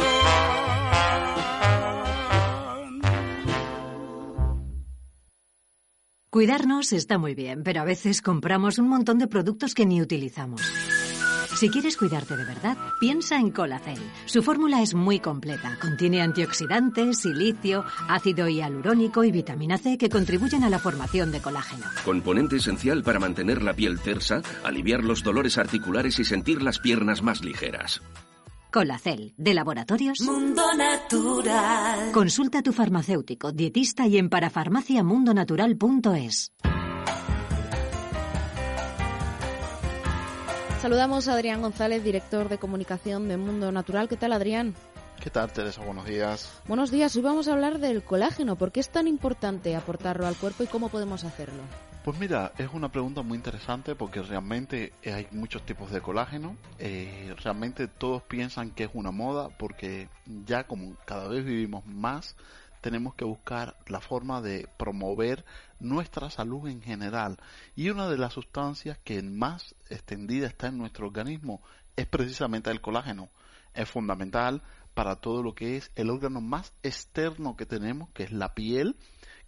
[6.35, 10.63] Cuidarnos está muy bien, pero a veces compramos un montón de productos que ni utilizamos.
[11.55, 14.01] Si quieres cuidarte de verdad, piensa en Colacel.
[14.27, 15.79] Su fórmula es muy completa.
[15.81, 21.87] Contiene antioxidantes, silicio, ácido hialurónico y vitamina C que contribuyen a la formación de colágeno.
[22.05, 27.23] Componente esencial para mantener la piel tersa, aliviar los dolores articulares y sentir las piernas
[27.23, 28.03] más ligeras.
[28.75, 32.11] Colacel, de Laboratorios Mundo Natural.
[32.11, 36.51] Consulta a tu farmacéutico, dietista y en parafarmaciamundonatural.es.
[40.83, 44.09] Saludamos a Adrián González, director de comunicación de Mundo Natural.
[44.09, 44.75] ¿Qué tal, Adrián?
[45.23, 45.85] ¿Qué tal, Teresa?
[45.85, 46.61] Buenos días.
[46.67, 47.15] Buenos días.
[47.15, 48.57] Hoy vamos a hablar del colágeno.
[48.57, 51.63] ¿Por qué es tan importante aportarlo al cuerpo y cómo podemos hacerlo?
[52.05, 56.55] Pues mira, es una pregunta muy interesante porque realmente hay muchos tipos de colágeno.
[56.79, 60.11] Eh, realmente todos piensan que es una moda porque
[60.45, 62.37] ya como cada vez vivimos más,
[62.83, 65.47] tenemos que buscar la forma de promover
[65.81, 67.39] nuestra salud en general.
[67.75, 71.63] Y una de las sustancias que más extendida está en nuestro organismo
[71.97, 73.31] es precisamente el colágeno.
[73.73, 74.61] Es fundamental
[74.93, 78.95] para todo lo que es el órgano más externo que tenemos, que es la piel,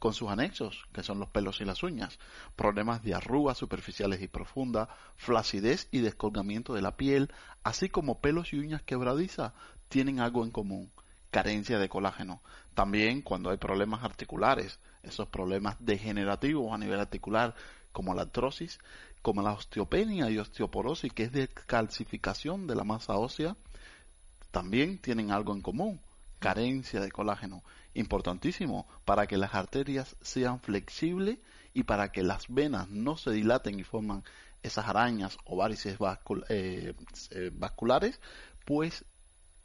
[0.07, 2.21] con sus anexos, que son los pelos y las uñas,
[2.55, 7.29] problemas de arrugas superficiales y profundas, flacidez y descolgamiento de la piel,
[7.65, 9.53] así como pelos y uñas quebradizas,
[9.89, 10.93] tienen algo en común,
[11.33, 12.41] carencia de colágeno.
[12.75, 17.57] También cuando hay problemas articulares, esos problemas degenerativos a nivel articular,
[17.91, 18.79] como la artrosis,
[19.23, 23.57] como la osteopenia y osteoporosis, que es de calcificación de la masa ósea,
[24.53, 26.01] también tienen algo en común,
[26.39, 27.65] carencia de colágeno,
[27.97, 31.39] importantísimo para que las arterias sean flexibles
[31.75, 34.23] y para que las venas no se dilaten y forman
[34.63, 35.99] esas arañas o varices
[36.49, 36.95] eh,
[37.31, 38.21] eh, vasculares,
[38.65, 39.05] pues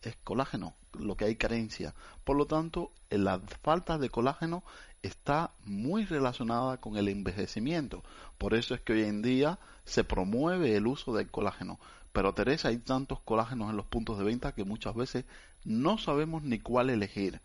[0.01, 1.93] es colágeno, lo que hay carencia.
[2.23, 4.63] Por lo tanto, la falta de colágeno
[5.03, 8.03] está muy relacionada con el envejecimiento.
[8.37, 11.79] Por eso es que hoy en día se promueve el uso del colágeno.
[12.13, 15.25] Pero Teresa, hay tantos colágenos en los puntos de venta que muchas veces
[15.63, 17.41] no sabemos ni cuál elegir.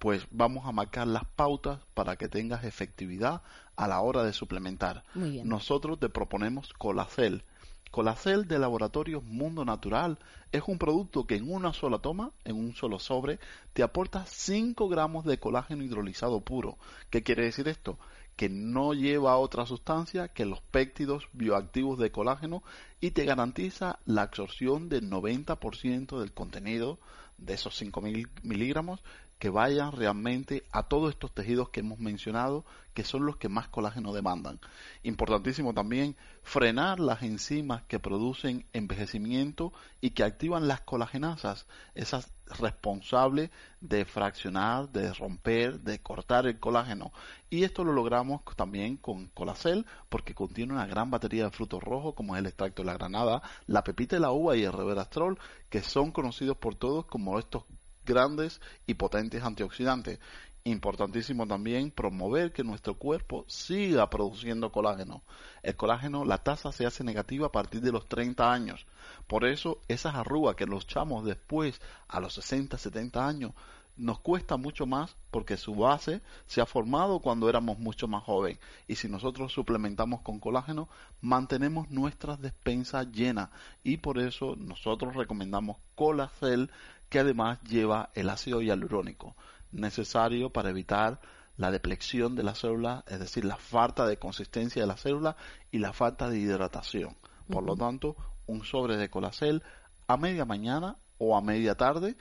[0.00, 3.42] Pues vamos a marcar las pautas para que tengas efectividad
[3.76, 5.04] a la hora de suplementar.
[5.14, 7.44] Nosotros te proponemos Colacel.
[7.90, 10.18] Colacel de Laboratorios Mundo Natural
[10.52, 13.40] es un producto que en una sola toma, en un solo sobre,
[13.74, 16.78] te aporta 5 gramos de colágeno hidrolizado puro.
[17.10, 17.98] ¿Qué quiere decir esto?
[18.36, 22.62] que no lleva otra sustancia que los péptidos bioactivos de colágeno
[22.98, 26.98] y te garantiza la absorción del 90% del contenido
[27.36, 29.02] de esos 5.000 miligramos
[29.40, 33.68] que vayan realmente a todos estos tejidos que hemos mencionado, que son los que más
[33.68, 34.60] colágeno demandan.
[35.02, 39.72] Importantísimo también frenar las enzimas que producen envejecimiento
[40.02, 43.50] y que activan las colagenasas, esas responsables
[43.80, 47.10] de fraccionar, de romper, de cortar el colágeno.
[47.48, 52.14] Y esto lo logramos también con Colacel porque contiene una gran batería de frutos rojos
[52.14, 55.38] como es el extracto de la granada, la pepita de la uva y el reverastrol,
[55.70, 57.64] que son conocidos por todos como estos
[58.04, 60.18] grandes y potentes antioxidantes.
[60.64, 65.22] Importantísimo también promover que nuestro cuerpo siga produciendo colágeno.
[65.62, 68.86] El colágeno, la tasa se hace negativa a partir de los 30 años.
[69.26, 73.52] Por eso esas arrugas que los echamos después a los 60, 70 años
[73.96, 78.58] nos cuesta mucho más porque su base se ha formado cuando éramos mucho más jóvenes
[78.88, 80.88] y si nosotros suplementamos con colágeno
[81.20, 83.50] mantenemos nuestras despensas llenas
[83.84, 86.70] y por eso nosotros recomendamos Colacel
[87.10, 89.36] que además lleva el ácido hialurónico,
[89.72, 91.20] necesario para evitar
[91.56, 95.36] la deplexión de la célula, es decir, la falta de consistencia de la célula
[95.70, 97.16] y la falta de hidratación.
[97.50, 99.62] Por lo tanto, un sobre de colacel
[100.06, 102.16] a media mañana o a media tarde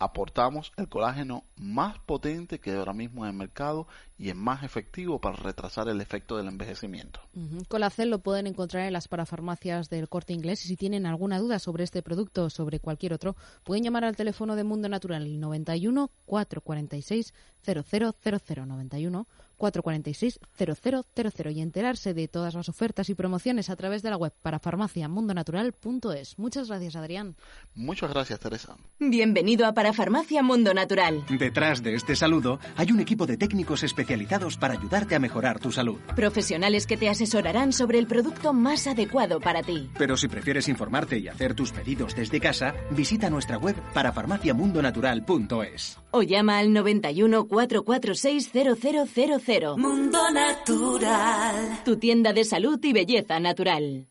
[0.00, 3.86] aportamos el colágeno más potente que ahora mismo en el mercado
[4.18, 7.20] y es más efectivo para retrasar el efecto del envejecimiento.
[7.68, 11.58] Colacel lo pueden encontrar en las parafarmacias del corte inglés y si tienen alguna duda
[11.58, 16.10] sobre este producto o sobre cualquier otro, pueden llamar al teléfono de Mundo Natural 91
[16.24, 19.26] 446 0000 91
[19.60, 24.32] 446 0000 y enterarse de todas las ofertas y promociones a través de la web
[24.42, 26.36] para farmaciamundonatural.es.
[26.38, 27.36] Muchas gracias, Adrián.
[27.74, 28.76] Muchas gracias, Teresa.
[28.98, 31.22] Bienvenido a Parafarmacia Mundo Natural.
[31.28, 35.70] Detrás de este saludo hay un equipo de técnicos especializados para ayudarte a mejorar tu
[35.70, 36.00] salud.
[36.16, 39.90] Profesionales que te asesorarán sobre el producto más adecuado para ti.
[39.98, 45.98] Pero si prefieres informarte y hacer tus pedidos desde casa, visita nuestra web parafarmaciamundonatural.es.
[46.12, 51.80] O llama al 91 446 0000 Mundo Natural.
[51.84, 54.06] Tu tienda de salud y belleza natural.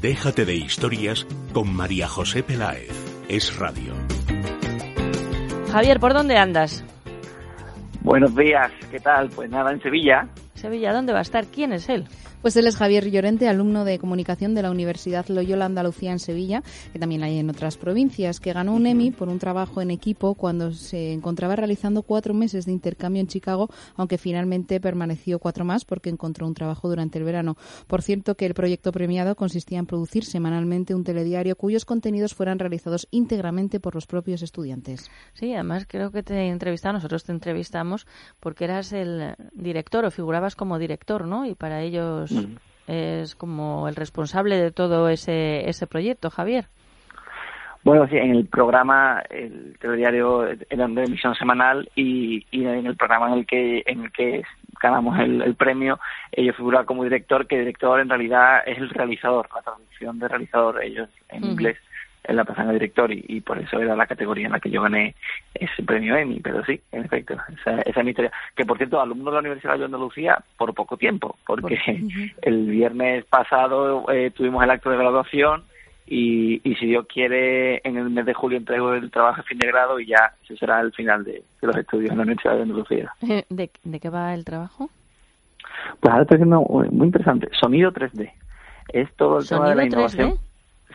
[0.00, 2.90] Déjate de historias con María José Peláez.
[3.28, 3.92] Es radio.
[5.70, 6.84] Javier, ¿por dónde andas?
[8.00, 9.30] Buenos días, ¿qué tal?
[9.30, 10.28] Pues nada, en Sevilla.
[10.54, 11.46] Sevilla, ¿dónde va a estar?
[11.46, 12.08] ¿Quién es él?
[12.44, 16.62] Pues él es Javier Llorente, alumno de comunicación de la Universidad Loyola Andalucía en Sevilla,
[16.92, 20.34] que también hay en otras provincias, que ganó un Emmy por un trabajo en equipo
[20.34, 25.86] cuando se encontraba realizando cuatro meses de intercambio en Chicago, aunque finalmente permaneció cuatro más
[25.86, 27.56] porque encontró un trabajo durante el verano.
[27.86, 32.58] Por cierto, que el proyecto premiado consistía en producir semanalmente un telediario cuyos contenidos fueran
[32.58, 35.10] realizados íntegramente por los propios estudiantes.
[35.32, 38.06] Sí, además creo que te entrevistamos, nosotros te entrevistamos
[38.38, 41.46] porque eras el director o figurabas como director, ¿no?
[41.46, 42.33] Y para ellos
[42.86, 46.66] es como el responsable de todo ese, ese proyecto, Javier.
[47.82, 52.96] Bueno, sí, en el programa, el telediario era de emisión semanal y, y en el
[52.96, 54.42] programa en el que en el que
[54.82, 55.98] ganamos el, premio,
[56.32, 60.82] ellos figuraban como director, que director en realidad es el realizador, la traducción de realizador,
[60.82, 61.78] ellos en inglés
[62.24, 64.82] en la persona de director y, por eso era la categoría en la que yo
[64.82, 65.14] gané
[65.54, 68.32] ese premio Emmy, pero sí, en efecto, esa, esa es mi historia.
[68.56, 71.78] Que por cierto, alumno de la Universidad de Andalucía por poco tiempo, porque
[72.42, 75.64] el viernes pasado eh, tuvimos el acto de graduación
[76.06, 79.58] y, y si Dios quiere, en el mes de julio entrego el trabajo de fin
[79.58, 82.62] de grado y ya ese será el final de, los estudios en la Universidad de
[82.62, 83.12] Andalucía.
[83.48, 84.90] ¿De, ¿De qué va el trabajo?
[86.00, 88.30] Pues ahora estoy haciendo muy interesante, sonido 3D.
[88.88, 90.38] Es todo el tema de la innovación.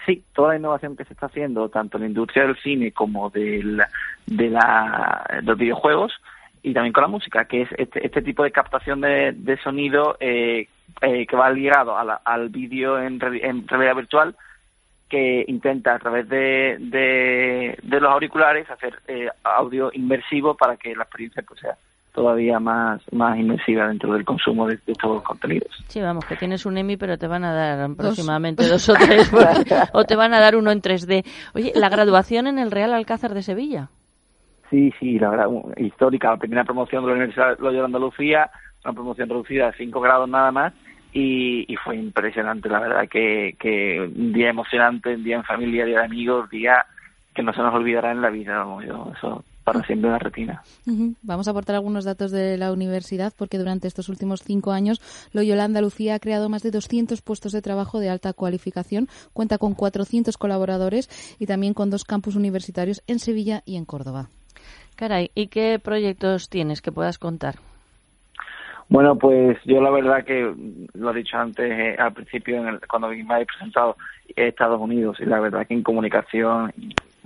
[0.06, 3.30] Sí, toda la innovación que se está haciendo, tanto en la industria del cine como
[3.30, 3.64] de,
[4.28, 6.14] la, los videojuegos,
[6.62, 10.18] y también con la música, que es este, este tipo de captación de, de sonido
[10.20, 10.68] eh,
[11.02, 14.36] eh, que va ligado al vídeo en, en realidad virtual,
[15.10, 21.04] que intenta a través de, de, los auriculares hacer eh, audio inmersivo para que la
[21.04, 21.76] experiencia pues, sea
[22.14, 25.70] todavía más, más inmersiva dentro del consumo de, todos los contenidos.
[25.88, 29.32] Sí, vamos, que tienes un EMI, pero te van a dar aproximadamente dos, o tres,
[29.94, 31.26] o te van a dar uno en 3D.
[31.54, 33.90] Oye, ¿la graduación en el Real Alcázar de Sevilla?
[34.70, 35.48] Sí, sí, la verdad,
[35.78, 38.52] histórica, la primera promoción de la Universidad de Loyola Andalucía,
[38.84, 40.74] una promoción reducida de 5 grados nada más,
[41.12, 46.00] y, fue impresionante, la verdad, que, que un día emocionante, un día en familia, día
[46.00, 46.86] de amigos, día
[47.34, 50.20] que no se nos olvidará en la vida, vamos, yo, eso para siempre en la
[50.20, 50.64] retina.
[51.22, 55.00] Vamos a aportar algunos datos de la universidad porque durante estos últimos cinco años
[55.32, 59.76] Loyola Andalucía ha creado más de 200 puestos de trabajo de alta cualificación, cuenta con
[59.76, 61.08] 400 colaboradores
[61.40, 64.30] y también con dos campus universitarios en Sevilla y en Córdoba.
[64.96, 67.56] Caray, ¿y qué proyectos tienes que puedas contar?
[68.90, 70.52] Bueno, pues yo la verdad que
[70.94, 73.96] lo he dicho antes eh, al principio cuando me habéis presentado
[74.36, 76.74] Estados Unidos y la verdad que en comunicación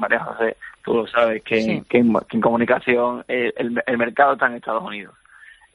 [0.04, 4.56] María José tú lo sabes que, que, en, comunicación eh, el, el, mercado está en
[4.56, 5.16] Estados Unidos.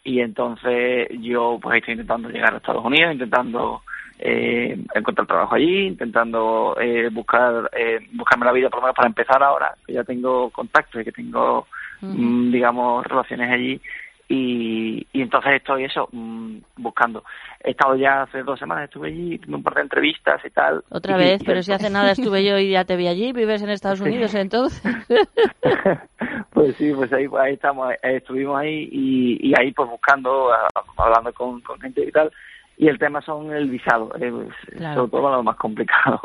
[0.04, 3.82] Y entonces yo pues estoy intentando llegar a Estados Unidos intentando
[4.18, 9.06] eh, encontrar trabajo allí intentando eh, buscar eh, buscarme la vida por lo menos para
[9.06, 11.68] empezar ahora que ya tengo contactos y que tengo
[12.00, 13.80] mm, digamos relaciones allí
[14.28, 17.24] y, y entonces estoy eso mm, buscando.
[17.64, 20.84] He estado ya hace dos semanas, estuve allí, tuve un par de entrevistas y tal.
[20.90, 23.70] Otra vez, pero si hace nada estuve yo y ya te vi allí, vives en
[23.70, 24.82] Estados Unidos entonces.
[26.50, 30.50] pues sí, pues ahí, ahí estamos, estuvimos ahí y, ahí pues buscando,
[30.96, 32.30] hablando con, con gente y tal.
[32.76, 36.20] Y el tema son el visado, eh, pues, sobre todo lo más complicado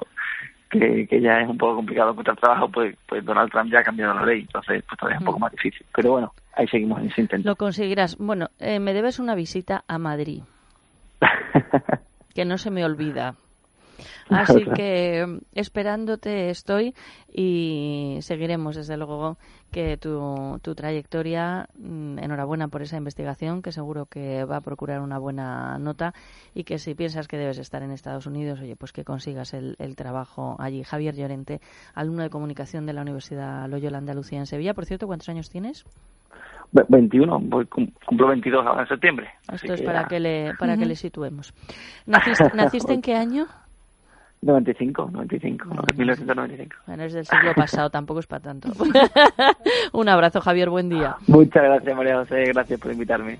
[0.79, 4.13] que, ya es un poco complicado encontrar trabajo, pues, pues Donald Trump ya ha cambiado
[4.13, 5.85] la ley, entonces pues todavía es un poco más difícil.
[5.95, 7.49] Pero bueno, ahí seguimos en ese intento.
[7.49, 8.17] Lo conseguirás.
[8.17, 10.41] Bueno, eh, me debes una visita a Madrid.
[12.35, 13.35] que no se me olvida.
[14.29, 16.93] Así que esperándote estoy
[17.31, 19.37] y seguiremos desde luego
[19.71, 25.01] que tu, tu trayectoria, mm, enhorabuena por esa investigación, que seguro que va a procurar
[25.01, 26.13] una buena nota
[26.53, 29.75] y que si piensas que debes estar en Estados Unidos, oye, pues que consigas el,
[29.79, 30.83] el trabajo allí.
[30.83, 31.59] Javier Llorente,
[31.95, 34.73] alumno de comunicación de la Universidad Loyola Andalucía en Sevilla.
[34.73, 35.85] Por cierto, ¿cuántos años tienes?
[36.73, 39.29] 21, voy, cumplo 22 ahora en septiembre.
[39.51, 41.53] Esto es para, que le, para que le situemos.
[42.05, 43.45] ¿Naciste, ¿Naciste en qué año?
[44.43, 45.65] 95, 95,
[45.97, 46.75] 1995.
[46.87, 48.69] Bueno, es del siglo pasado, tampoco es para tanto.
[49.93, 51.15] Un abrazo, Javier, buen día.
[51.27, 53.39] Muchas gracias, María José, gracias por invitarme.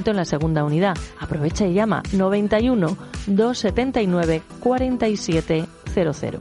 [0.09, 0.97] en la segunda unidad.
[1.19, 2.97] Aprovecha y llama 91
[3.27, 6.39] 279 4700.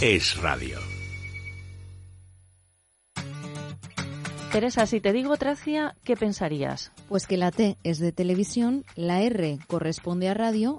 [0.00, 0.78] Es radio.
[4.52, 6.92] Teresa, si te digo Tracia, ¿qué pensarías?
[7.08, 10.78] Pues que la T es de televisión, la R corresponde a radio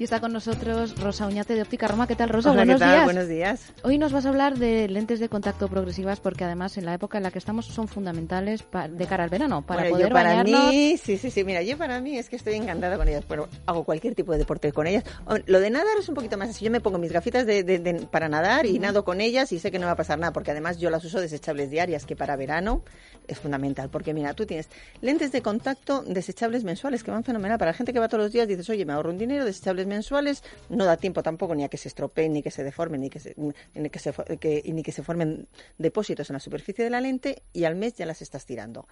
[0.00, 2.06] Y está con nosotros Rosa Uñate de Óptica Roma.
[2.06, 2.52] ¿Qué tal, Rosa?
[2.52, 2.90] Hola, Buenos ¿qué tal?
[2.94, 3.04] días.
[3.04, 3.72] Buenos días.
[3.82, 7.18] Hoy nos vas a hablar de lentes de contacto progresivas porque además en la época
[7.18, 10.28] en la que estamos son fundamentales de cara al verano para Bueno, poder yo para
[10.36, 10.70] bañarnos.
[10.70, 13.48] mí, sí, sí, sí, mira, yo para mí es que estoy encantada con ellas, pero
[13.66, 15.02] hago cualquier tipo de deporte con ellas.
[15.46, 17.80] Lo de nadar es un poquito más así, yo me pongo mis gafitas de, de-
[17.80, 20.32] de- para nadar y nado con ellas y sé que no va a pasar nada,
[20.32, 22.84] porque además yo las uso desechables diarias, que para verano
[23.26, 24.68] es fundamental, porque mira, tú tienes
[25.00, 27.58] lentes de contacto desechables mensuales que van fenomenal.
[27.58, 29.87] Para la gente que va todos los días dices, oye, me ahorro un dinero, desechables
[29.88, 33.10] mensuales, no da tiempo tampoco ni a que se estropeen, ni que se deformen, ni
[33.10, 33.34] que se,
[33.74, 37.42] ni que se, que- ni que se formen depósitos en la superficie de la lente
[37.52, 38.86] y al mes ya las estás tirando.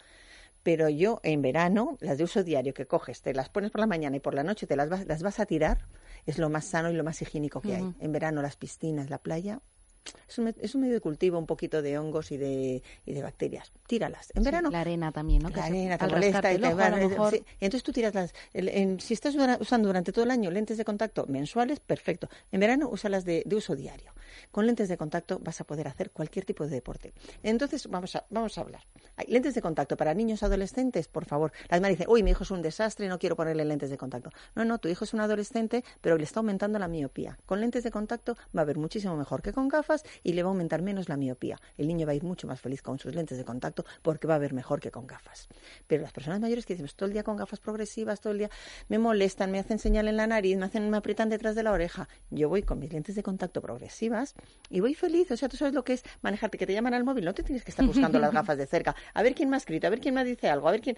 [0.62, 3.86] Pero yo en verano, las de uso diario que coges, te las pones por la
[3.86, 5.86] mañana y por la noche te las vas, las vas a tirar,
[6.26, 7.82] es lo más sano y lo más higiénico que hay.
[8.01, 9.61] En verano las piscinas, la playa,
[10.28, 13.22] es un, es un medio de cultivo un poquito de hongos y de, y de
[13.22, 13.72] bacterias.
[13.86, 14.30] Tíralas.
[14.34, 15.50] En Sí, verano la arena también, ¿no?
[15.50, 17.42] Que la arena te molesta y te ojo, va- a lo mejor- sí.
[17.61, 18.34] Entonces tú tiras las.
[18.52, 22.28] el- en- si estás usando durante todo el año lentes de contacto mensuales, perfecto.
[22.52, 24.12] En verano úsalas de, de uso diario.
[24.50, 27.12] Con lentes de contacto vas a poder hacer cualquier tipo de deporte.
[27.42, 28.82] Entonces vamos a, vamos a hablar.
[29.16, 31.52] Hay lentes de contacto para niños adolescentes, por favor.
[31.70, 34.30] Las madres dicen, uy, mi hijo es un desastre, no quiero ponerle lentes de contacto.
[34.54, 37.38] No, no, tu hijo es un adolescente, pero le está aumentando la miopía.
[37.46, 40.49] Con lentes de contacto va a ver muchísimo mejor que con gafas y le va
[40.49, 41.61] a aumentar menos la miopía.
[41.76, 44.34] El niño va a ir mucho más feliz con sus lentes de contacto porque va
[44.34, 45.49] a ver mejor que con gafas.
[45.86, 48.38] Pero las personas mayores que dicen, "Pues todo el día con gafas progresivas, todo el
[48.40, 48.51] día
[48.88, 51.72] me molestan, me hacen señal en la nariz, me hacen, me aprietan detrás de la
[51.72, 52.09] oreja.
[52.30, 54.34] Yo voy con mis lentes de contacto progresivas
[54.70, 55.30] y voy feliz.
[55.30, 57.42] O sea, tú sabes lo que es manejarte, que te llaman al móvil, no te
[57.42, 58.94] tienes que estar buscando las gafas de cerca.
[59.14, 60.97] A ver quién me ha escrito, a ver quién me dice algo, a ver quién.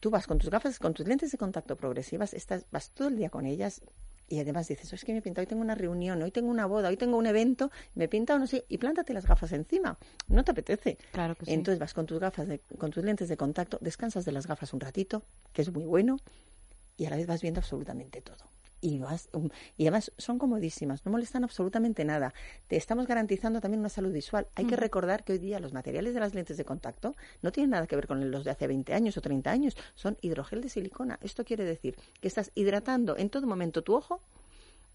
[0.00, 3.16] Tú vas con tus gafas, con tus lentes de contacto progresivas, estás, vas todo el
[3.16, 3.80] día con ellas
[4.28, 6.66] y además dices, "Oh, es que me pinta, hoy tengo una reunión, hoy tengo una
[6.66, 9.98] boda, hoy tengo un evento, me pinta o no sé, y plántate las gafas encima.
[10.28, 10.98] No te apetece.
[11.12, 11.52] Claro que sí.
[11.52, 14.72] Entonces vas con tus gafas, de- con tus lentes de contacto, descansas de las gafas
[14.72, 15.22] un ratito,
[15.52, 16.18] que es muy bueno,
[16.96, 18.44] y a la vez vas viendo absolutamente todo.
[18.80, 22.34] Y, vas, um, y además son comodísimas, no molestan absolutamente nada.
[22.68, 24.46] Te estamos garantizando también una salud visual.
[24.54, 27.70] Hay que recordar que hoy día los materiales de las lentes de contacto no tienen
[27.70, 30.68] nada que ver con los de hace 20 años o 30 años, son hidrogel de
[30.68, 31.18] silicona.
[31.22, 34.20] Esto quiere decir que estás hidratando en todo momento tu ojo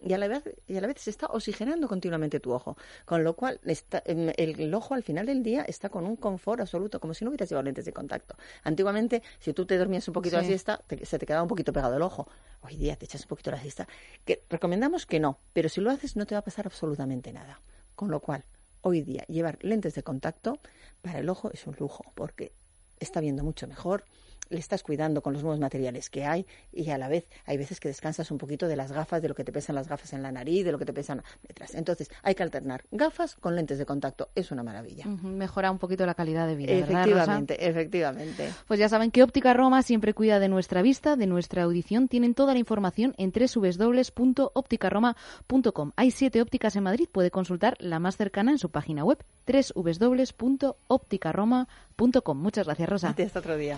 [0.04, 2.76] y a la vez y a la vez se está oxigenando continuamente tu ojo,
[3.06, 6.16] con lo cual está- em, el, el ojo al final del día está con un
[6.16, 8.36] confort absoluto, como si no hubieras llevado lentes de contacto.
[8.64, 10.48] Antiguamente, si tú te dormías un poquito la Sí.
[10.50, 12.28] siesta, te- se te quedaba un poquito pegado el ojo.
[12.62, 13.88] Hoy día te echas un poquito la siesta,
[14.24, 17.59] que recomendamos que no, pero si lo haces no te va a pasar absolutamente nada.
[17.95, 18.45] Con lo cual,
[18.82, 20.59] hoy día llevar lentes de contacto
[21.01, 22.53] para el ojo es un lujo, porque
[22.99, 24.05] está viendo mucho mejor,
[24.52, 27.80] le estás cuidando con los nuevos materiales que hay y a la vez hay veces
[27.80, 30.22] que descansas un poquito de las gafas, de lo que te pesan las gafas en
[30.22, 31.74] la nariz, de lo que te pesan detrás.
[31.76, 34.30] Entonces, hay que alternar gafas con lentes de contacto.
[34.36, 35.06] Es una maravilla.
[35.06, 36.74] Mejora un poquito la calidad de vida.
[36.74, 38.52] Efectivamente, efectivamente.
[38.68, 42.08] Pues ya saben que Óptica Roma siempre cuida de nuestra vista, de nuestra audición.
[42.08, 45.91] Tienen toda la información en www.opticaroma.com.
[45.95, 47.08] Hay siete ópticas en Madrid.
[47.12, 52.38] Puede consultar la más cercana en su página web www.opticaroma.com.
[52.38, 53.16] Muchas gracias, Rosa.
[53.18, 53.78] Hasta otro día.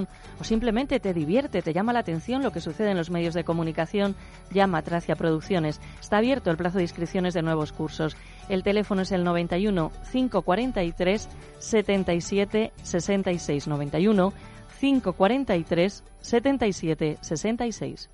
[0.39, 3.43] o simplemente te divierte, te llama la atención lo que sucede en los medios de
[3.43, 4.15] comunicación,
[4.51, 5.79] llama a Tracia Producciones.
[5.99, 8.15] Está abierto el plazo de inscripciones de nuevos cursos.
[8.49, 11.29] El teléfono es el 91 543
[11.59, 14.33] 77 66 91
[14.79, 18.09] 543 77 66.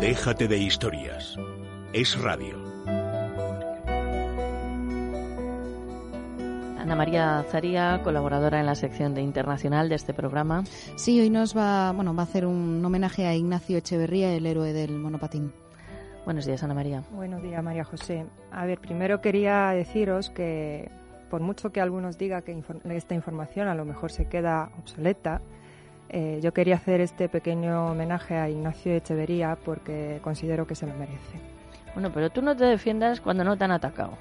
[0.00, 1.36] Déjate de historias.
[1.94, 2.65] Es radio.
[6.86, 10.62] Ana María Zaría, colaboradora en la sección de internacional de este programa.
[10.94, 14.72] Sí, hoy nos va, bueno, va a hacer un homenaje a Ignacio Echeverría, el héroe
[14.72, 15.52] del monopatín.
[16.24, 17.02] Buenos días, Ana María.
[17.10, 18.26] Buenos días, María José.
[18.52, 20.88] A ver, primero quería deciros que
[21.28, 22.62] por mucho que algunos digan que
[22.94, 25.40] esta información a lo mejor se queda obsoleta,
[26.08, 30.94] eh, yo quería hacer este pequeño homenaje a Ignacio Echeverría porque considero que se lo
[30.94, 31.40] merece.
[31.94, 34.16] Bueno, pero tú no te defiendas cuando no te han atacado.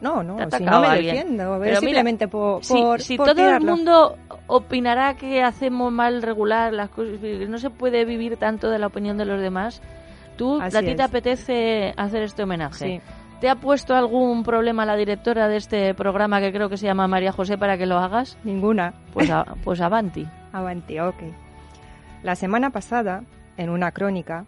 [0.00, 4.16] No, no, si no me defiendo, pero simplemente por, Si, todo el mundo
[4.46, 7.18] opinará que hacemos mal regular las cosas,
[7.48, 9.80] no se puede vivir tanto de la opinión de los demás,
[10.36, 13.00] tú, a ti te apetece hacer este homenaje.
[13.40, 17.06] ¿Te ha puesto algún problema la directora de este programa que creo que se llama
[17.06, 18.38] María José para que lo hagas?
[18.44, 18.94] Ninguna.
[19.12, 19.30] Pues,
[19.64, 20.26] pues avanti.
[20.52, 21.22] Avanti, ok.
[22.22, 23.24] La semana pasada,
[23.58, 24.46] en una crónica,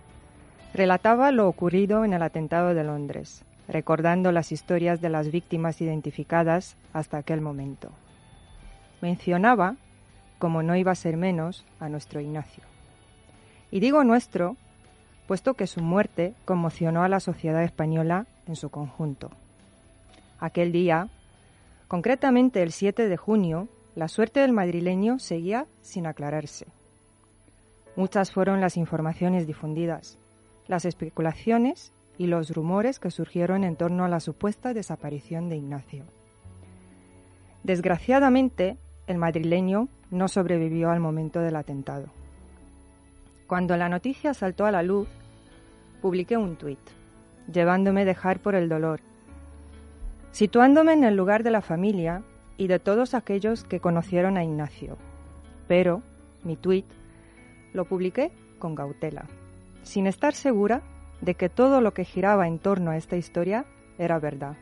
[0.73, 6.77] relataba lo ocurrido en el atentado de Londres, recordando las historias de las víctimas identificadas
[6.93, 7.91] hasta aquel momento.
[9.03, 9.77] Mencionaba,
[10.39, 12.65] como no iba a ser menos, a nuestro Ignacio.
[13.71, 14.57] Y digo nuestro,
[15.27, 19.31] puesto que su muerte conmocionó a la sociedad española en su conjunto.
[20.41, 21.09] Aquel día,
[21.87, 26.67] concretamente el 7 de junio, la suerte del madrileño seguía sin aclararse.
[27.97, 30.19] Muchas fueron las informaciones difundidas,
[30.69, 36.05] las especulaciones y los rumores que surgieron en torno a la supuesta desaparición de Ignacio.
[37.63, 42.07] Desgraciadamente, el madrileño no sobrevivió al momento del atentado.
[43.47, 45.09] Cuando la noticia saltó a la luz,
[46.03, 46.79] publiqué un tuit,
[47.51, 49.01] llevándome a dejar por el dolor,
[50.33, 52.23] situándome en el lugar de la familia
[52.57, 54.99] y de todos aquellos que conocieron a Ignacio.
[55.69, 56.03] Pero
[56.43, 56.87] mi tuit
[57.73, 59.27] lo publiqué con cautela,
[59.85, 60.83] sin estar segura
[61.21, 63.65] de que todo lo que giraba en torno a esta historia
[63.99, 64.57] era verdad.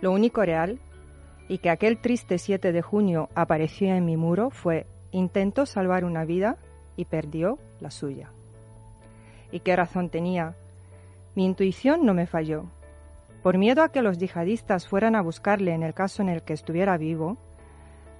[0.00, 0.78] Lo único real,
[1.48, 6.24] y que aquel triste 7 de junio apareció en mi muro, fue intentó salvar una
[6.24, 6.56] vida
[6.96, 8.30] y perdió la suya.
[9.52, 10.54] ¿Y qué razón tenía?
[11.34, 12.64] Mi intuición no me falló.
[13.42, 16.52] Por miedo a que los yihadistas fueran a buscarle en el caso en el que
[16.52, 17.36] estuviera vivo,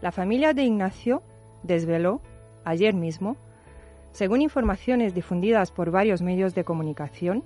[0.01, 1.23] la familia de Ignacio
[1.63, 2.21] desveló,
[2.65, 3.37] ayer mismo,
[4.13, 7.45] según informaciones difundidas por varios medios de comunicación,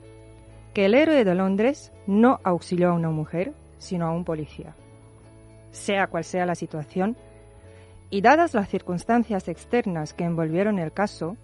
[0.73, 4.75] que el héroe de Londres no auxilió a una mujer, sino a un policía.
[5.71, 7.17] Sea cual sea la situación,
[8.11, 11.37] y dadas las circunstancias externas que envolvieron el caso,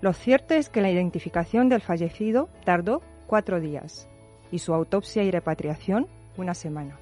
[0.00, 4.08] lo cierto es que la identificación del fallecido tardó cuatro días
[4.50, 6.98] y su autopsia y repatriación una semana.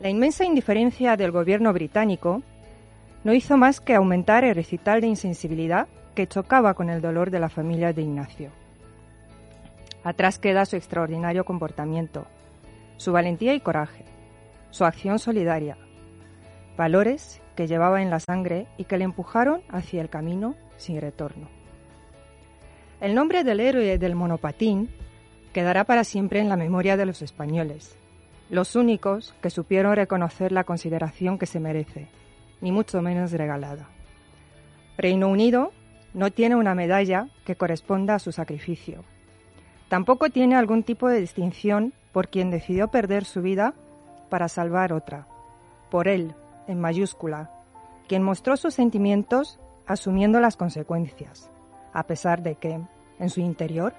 [0.00, 2.42] La inmensa indiferencia del gobierno británico
[3.24, 7.40] no hizo más que aumentar el recital de insensibilidad que chocaba con el dolor de
[7.40, 8.50] la familia de Ignacio.
[10.04, 12.26] Atrás queda su extraordinario comportamiento,
[12.96, 14.04] su valentía y coraje,
[14.70, 15.76] su acción solidaria,
[16.76, 21.48] valores que llevaba en la sangre y que le empujaron hacia el camino sin retorno.
[23.00, 24.88] El nombre del héroe del monopatín
[25.52, 27.96] quedará para siempre en la memoria de los españoles,
[28.50, 32.08] los únicos que supieron reconocer la consideración que se merece,
[32.62, 33.86] ni mucho menos regalada.
[34.96, 35.72] Reino Unido
[36.14, 39.04] no tiene una medalla que corresponda a su sacrificio.
[39.88, 43.74] Tampoco tiene algún tipo de distinción por quien decidió perder su vida
[44.30, 45.26] para salvar otra.
[45.90, 46.34] Por él,
[46.66, 47.50] en mayúscula,
[48.08, 51.50] quien mostró sus sentimientos asumiendo las consecuencias,
[51.92, 52.80] a pesar de que,
[53.18, 53.92] en su interior,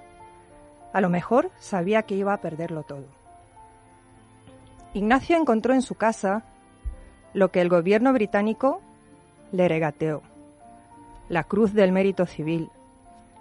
[0.92, 3.06] a lo mejor sabía que iba a perderlo todo.
[4.94, 6.44] Ignacio encontró en su casa
[7.34, 8.80] lo que el gobierno británico
[9.52, 10.22] le regateó.
[11.28, 12.70] La Cruz del Mérito Civil,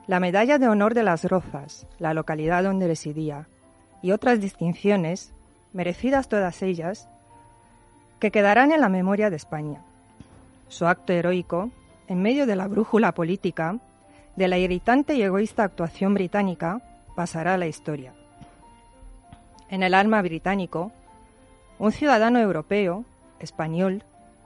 [0.07, 3.47] la Medalla de Honor de las Rozas, la localidad donde residía,
[4.01, 5.31] y otras distinciones,
[5.71, 7.07] merecidas todas ellas,
[8.19, 9.81] que quedarán en la memoria de España.
[10.67, 11.71] Su acto heroico,
[12.07, 13.77] en medio de la brújula política,
[14.35, 16.81] de la irritante y egoísta actuación británica,
[17.15, 18.13] pasará a la historia.
[19.69, 20.91] En el arma británico,
[21.79, 23.05] un ciudadano europeo,
[23.39, 24.03] español,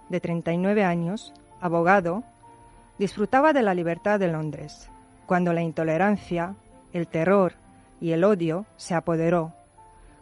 [0.10, 2.24] de 39 años, abogado,
[2.98, 4.90] disfrutaba de la libertad de Londres,
[5.26, 6.56] cuando la intolerancia,
[6.94, 7.54] el terror
[8.00, 9.54] y el odio se apoderó,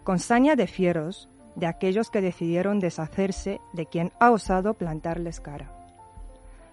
[0.04, 5.72] con saña de fieros, de aquellos que decidieron deshacerse de quien ha osado plantarles cara.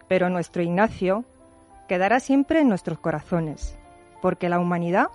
[0.09, 1.25] Pero nuestro Ignacio
[1.89, 3.77] quedará siempre en nuestros corazones,
[4.21, 5.07] porque la humanidad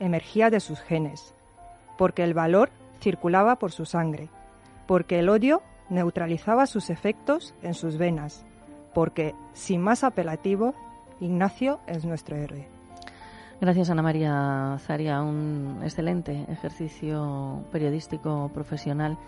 [0.00, 1.34] emergía de sus genes,
[1.96, 2.70] porque el valor
[3.00, 4.28] circulaba por su sangre,
[4.86, 8.44] porque el odio neutralizaba sus efectos en sus venas,
[8.94, 10.74] porque, sin más apelativo,
[11.20, 12.68] Ignacio es nuestro héroe.
[13.60, 15.20] Gracias, Ana María Zaria.
[15.20, 19.18] Un excelente ejercicio periodístico profesional.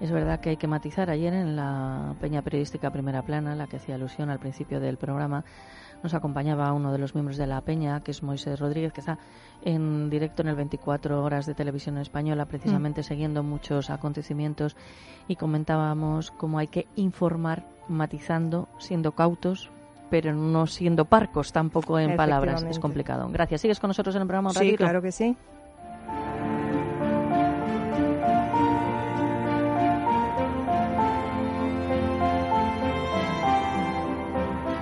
[0.00, 1.08] Es verdad que hay que matizar.
[1.08, 5.44] Ayer en la Peña Periodística Primera Plana, la que hacía alusión al principio del programa,
[6.02, 9.18] nos acompañaba uno de los miembros de la Peña, que es Moisés Rodríguez, que está
[9.62, 13.04] en directo en el 24 horas de televisión española, precisamente mm.
[13.04, 14.76] siguiendo muchos acontecimientos
[15.28, 19.70] y comentábamos cómo hay que informar matizando, siendo cautos,
[20.10, 22.62] pero no siendo parcos tampoco en palabras.
[22.64, 23.28] Es complicado.
[23.30, 23.60] Gracias.
[23.60, 25.36] ¿Sigues con nosotros en el programa un Sí, claro que sí.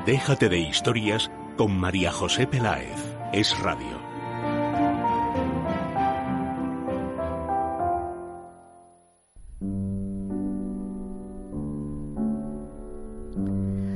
[0.09, 2.97] Déjate de historias con María José Peláez.
[3.31, 4.01] Es radio.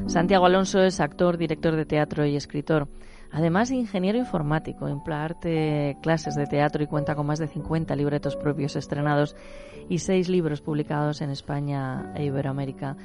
[0.07, 2.89] Santiago Alonso es actor, director de teatro y escritor.
[3.31, 8.77] Además, ingeniero informático, imparte clases de teatro y cuenta con más de 50 libretos propios
[8.77, 9.35] estrenados
[9.89, 12.99] y seis libros publicados en España e Iberoamérica.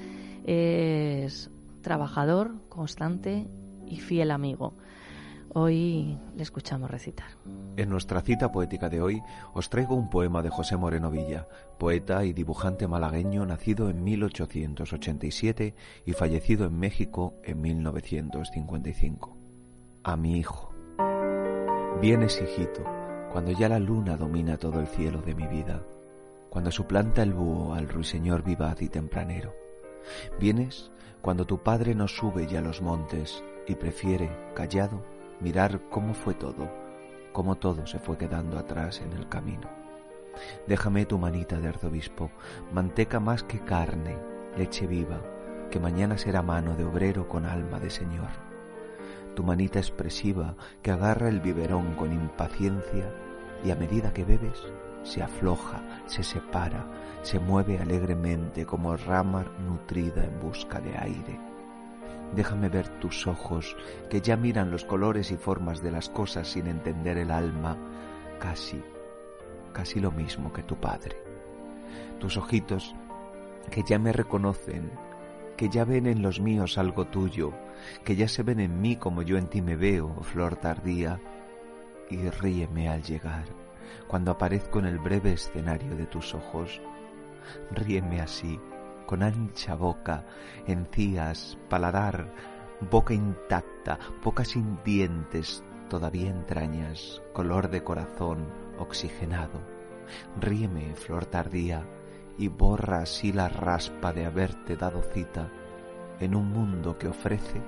[0.46, 1.50] Es
[1.82, 3.48] trabajador, constante
[3.86, 4.74] y fiel amigo.
[5.54, 7.30] Hoy le escuchamos recitar.
[7.78, 9.24] En nuestra cita poética de hoy
[9.54, 11.48] os traigo un poema de José Moreno Villa,
[11.80, 15.74] poeta y dibujante malagueño nacido en 1887
[16.06, 19.38] y fallecido en México en 1955.
[20.04, 20.74] A mi hijo.
[22.02, 22.84] Vienes, hijito,
[23.32, 25.82] cuando ya la luna domina todo el cielo de mi vida,
[26.50, 29.54] cuando suplanta el búho al ruiseñor vivaz y tempranero.
[30.40, 30.92] Vienes
[31.28, 35.04] cuando tu padre no sube ya los montes y prefiere, callado,
[35.42, 36.72] mirar cómo fue todo,
[37.34, 39.68] cómo todo se fue quedando atrás en el camino.
[40.68, 42.32] Déjame tu manita de arzobispo,
[42.72, 44.18] manteca más que carne,
[44.58, 45.20] leche viva,
[45.70, 48.30] que mañana será mano de obrero con alma de señor.
[49.36, 53.12] Tu manita expresiva que agarra el biberón con impaciencia
[53.66, 54.66] y a medida que bebes
[55.08, 56.86] se afloja, se separa,
[57.22, 61.40] se mueve alegremente como rama nutrida en busca de aire.
[62.36, 63.78] Déjame ver tus ojos
[64.10, 67.78] que ya miran los colores y formas de las cosas sin entender el alma,
[68.38, 68.84] casi,
[69.72, 71.16] casi lo mismo que tu padre.
[72.20, 72.94] Tus ojitos
[73.72, 74.92] que ya me reconocen,
[75.56, 77.54] que ya ven en los míos algo tuyo,
[78.04, 81.22] que ya se ven en mí como yo en ti me veo, flor tardía,
[82.10, 83.67] y ríeme al llegar
[84.08, 86.82] cuando aparezco en el breve escenario de tus ojos.
[87.72, 88.60] Ríeme así,
[89.06, 90.26] con ancha boca,
[90.66, 92.34] encías, paladar,
[92.92, 99.62] boca intacta, boca sin dientes, todavía entrañas, color de corazón, oxigenado.
[100.40, 101.86] Ríeme, flor tardía,
[102.38, 105.50] y borra así la raspa de haberte dado cita
[106.20, 107.62] en un mundo que ofrece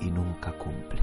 [0.00, 1.02] y nunca cumple.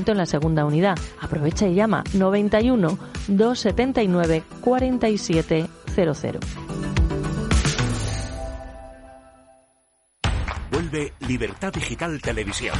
[0.01, 0.97] descuento en la segunda unidad.
[1.19, 2.97] Aprovecha y llama 91
[3.27, 6.41] 279 4700.
[10.71, 12.75] Vuelve Libertad Digital Televisión.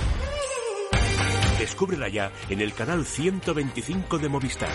[1.60, 4.70] Descúbrela ya en el canal 125 de Movistar.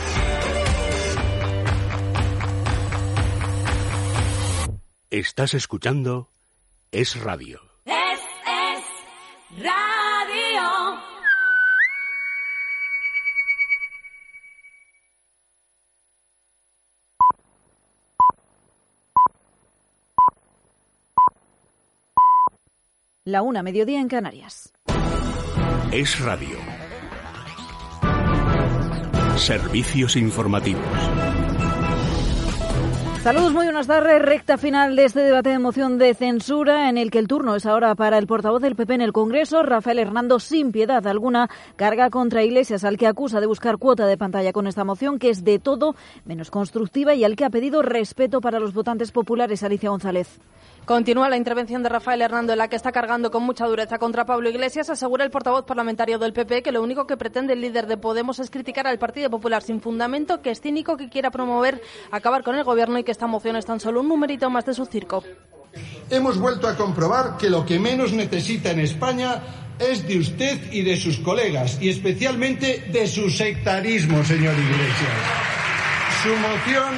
[5.10, 6.30] Estás escuchando
[6.92, 7.60] Es Radio.
[7.86, 9.95] Es, es radio.
[23.26, 24.72] La una, mediodía en Canarias.
[25.90, 26.56] Es Radio.
[29.36, 30.86] Servicios informativos.
[33.24, 34.22] Saludos, muy buenas tardes.
[34.22, 37.66] Recta final de este debate de moción de censura en el que el turno es
[37.66, 42.10] ahora para el portavoz del PP en el Congreso, Rafael Hernando, sin piedad alguna, carga
[42.10, 45.42] contra Iglesias, al que acusa de buscar cuota de pantalla con esta moción, que es
[45.42, 45.96] de todo
[46.26, 50.38] menos constructiva y al que ha pedido respeto para los votantes populares, Alicia González.
[50.86, 54.24] Continúa la intervención de Rafael Hernando en la que está cargando con mucha dureza contra
[54.24, 54.88] Pablo Iglesias.
[54.88, 58.38] Asegura el portavoz parlamentario del PP que lo único que pretende el líder de Podemos
[58.38, 61.82] es criticar al Partido Popular sin fundamento, que es cínico, que quiera promover
[62.12, 64.74] acabar con el gobierno y que esta moción es tan solo un numerito más de
[64.74, 65.24] su circo.
[66.08, 69.42] Hemos vuelto a comprobar que lo que menos necesita en España
[69.80, 75.10] es de usted y de sus colegas, y especialmente de su sectarismo, señor Iglesias.
[76.22, 76.94] Su moción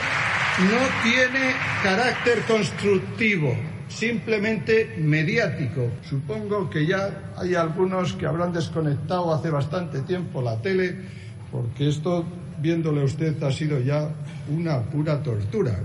[0.59, 3.57] no tiene carácter constructivo,
[3.89, 5.91] simplemente mediático.
[6.03, 10.97] Supongo que ya hay algunos que habrán desconectado hace bastante tiempo la tele,
[11.51, 12.25] porque esto,
[12.61, 14.09] viéndole a usted, ha sido ya
[14.51, 15.79] una pura tortura.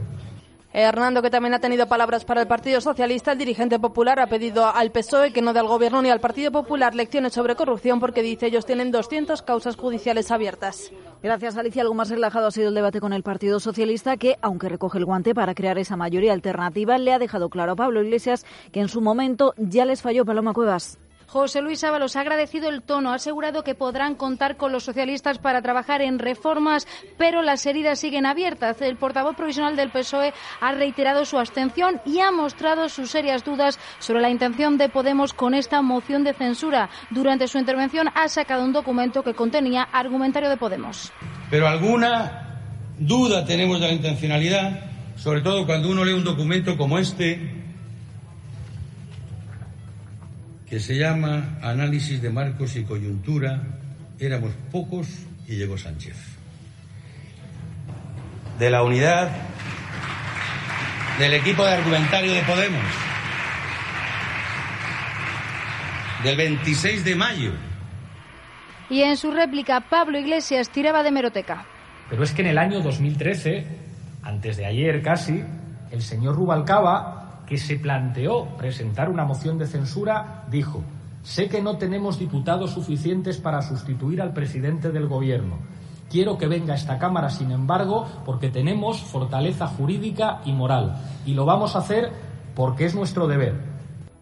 [0.73, 4.65] Hernando, que también ha tenido palabras para el Partido Socialista, el dirigente popular ha pedido
[4.65, 8.23] al PSOE que no dé al Gobierno ni al Partido Popular lecciones sobre corrupción porque
[8.23, 10.91] dice ellos tienen 200 causas judiciales abiertas.
[11.21, 11.83] Gracias, Alicia.
[11.83, 15.05] Algo más relajado ha sido el debate con el Partido Socialista, que, aunque recoge el
[15.05, 18.87] guante para crear esa mayoría alternativa, le ha dejado claro a Pablo Iglesias que en
[18.87, 20.97] su momento ya les falló Paloma Cuevas.
[21.33, 25.39] José Luis Ábalos ha agradecido el tono, ha asegurado que podrán contar con los socialistas
[25.39, 28.79] para trabajar en reformas, pero las heridas siguen abiertas.
[28.83, 30.31] El portavoz provisional del PSOE
[30.61, 35.33] ha reiterado su abstención y ha mostrado sus serias dudas sobre la intención de Podemos
[35.33, 36.91] con esta moción de censura.
[37.09, 41.11] Durante su intervención ha sacado un documento que contenía argumentario de Podemos.
[41.49, 42.59] Pero alguna
[42.99, 44.81] duda tenemos de la intencionalidad,
[45.15, 47.62] sobre todo cuando uno lee un documento como este,
[50.73, 53.61] que se llama Análisis de Marcos y Coyuntura,
[54.17, 55.07] éramos pocos
[55.47, 56.17] y llegó Sánchez.
[58.57, 59.29] De la unidad
[61.19, 62.81] del equipo de argumentario de Podemos,
[66.23, 67.51] del 26 de mayo.
[68.89, 71.67] Y en su réplica, Pablo Iglesias tiraba de meroteca.
[72.09, 73.67] Pero es que en el año 2013,
[74.23, 75.43] antes de ayer casi,
[75.91, 80.83] el señor Rubalcaba, que se planteó presentar una moción de censura, dijo,
[81.23, 85.57] sé que no tenemos diputados suficientes para sustituir al presidente del Gobierno.
[86.09, 90.95] Quiero que venga a esta Cámara, sin embargo, porque tenemos fortaleza jurídica y moral.
[91.25, 92.11] Y lo vamos a hacer
[92.55, 93.72] porque es nuestro deber.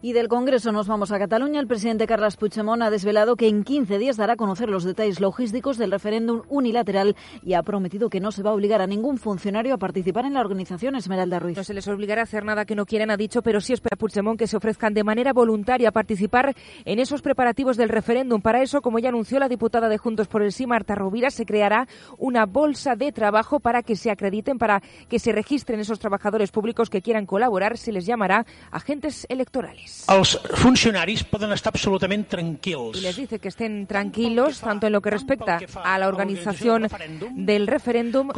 [0.03, 1.59] Y del Congreso nos vamos a Cataluña.
[1.59, 5.19] El presidente Carles Puigdemont ha desvelado que en 15 días dará a conocer los detalles
[5.19, 9.19] logísticos del referéndum unilateral y ha prometido que no se va a obligar a ningún
[9.19, 11.55] funcionario a participar en la organización Esmeralda Ruiz.
[11.55, 13.95] No se les obligará a hacer nada que no quieran, ha dicho, pero sí espera
[13.95, 18.41] Puigdemont que se ofrezcan de manera voluntaria a participar en esos preparativos del referéndum.
[18.41, 21.45] Para eso, como ya anunció la diputada de Juntos por el Sí, Marta Rovira, se
[21.45, 21.87] creará
[22.17, 26.89] una bolsa de trabajo para que se acrediten, para que se registren esos trabajadores públicos
[26.89, 27.77] que quieran colaborar.
[27.77, 29.90] Se les llamará agentes electorales.
[30.11, 32.97] Els funcionaris poden estar absolutament tranquils.
[32.97, 36.87] Y les dice que estén tranquilos tanto en lo que respecta a la organización
[37.35, 38.29] del referéndum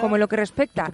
[0.00, 0.90] como en lo que respecta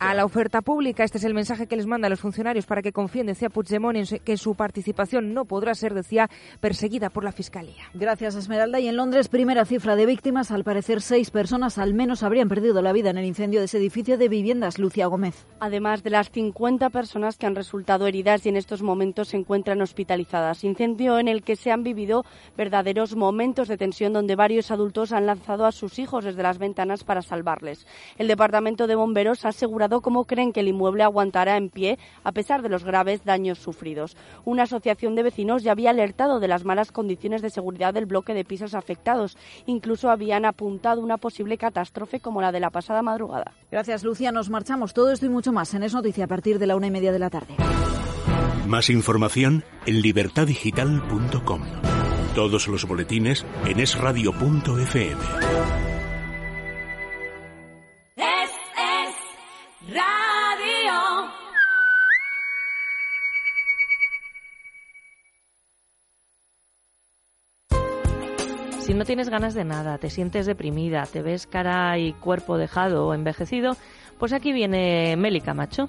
[0.00, 1.04] a la oferta pública.
[1.04, 3.96] Este es el mensaje que les manda a los funcionarios para que confíen, decía Puigdemont,
[3.96, 6.30] en que su participación no podrá ser, decía,
[6.60, 7.84] perseguida por la Fiscalía.
[7.94, 8.80] Gracias, Esmeralda.
[8.80, 10.50] Y en Londres, primera cifra de víctimas.
[10.50, 13.78] Al parecer, seis personas al menos habrían perdido la vida en el incendio de ese
[13.78, 14.78] edificio de viviendas.
[14.78, 15.46] Lucia Gómez.
[15.60, 19.80] Además de las 50 personas que han resultado heridas y en estos momentos se encuentran
[19.80, 20.64] hospitalizadas.
[20.64, 22.24] Incendio en el que se han vivido
[22.56, 27.04] verdaderos momentos de tensión donde varios adultos han lanzado a sus hijos desde las ventanas
[27.04, 27.86] para salvarles.
[28.16, 32.32] El Departamento de Bomberos ha asegurado cómo creen que el inmueble aguantará en pie a
[32.32, 34.16] pesar de los graves daños sufridos.
[34.44, 38.34] Una asociación de vecinos ya había alertado de las malas condiciones de seguridad del bloque
[38.34, 39.36] de pisos afectados.
[39.66, 43.52] Incluso habían apuntado una posible catástrofe como la de la pasada madrugada.
[43.70, 44.32] Gracias, Lucia.
[44.32, 44.92] Nos marchamos.
[44.92, 47.12] Todo esto y mucho más en Es Noticia a partir de la una y media
[47.12, 47.54] de la tarde.
[48.68, 51.62] Más información en libertadigital.com.
[52.34, 55.22] Todos los boletines en esradio.fm.
[58.16, 59.14] Es, es
[59.88, 61.30] radio.
[68.80, 73.06] Si no tienes ganas de nada, te sientes deprimida, te ves cara y cuerpo dejado
[73.06, 73.78] o envejecido,
[74.18, 75.88] pues aquí viene Meli Camacho.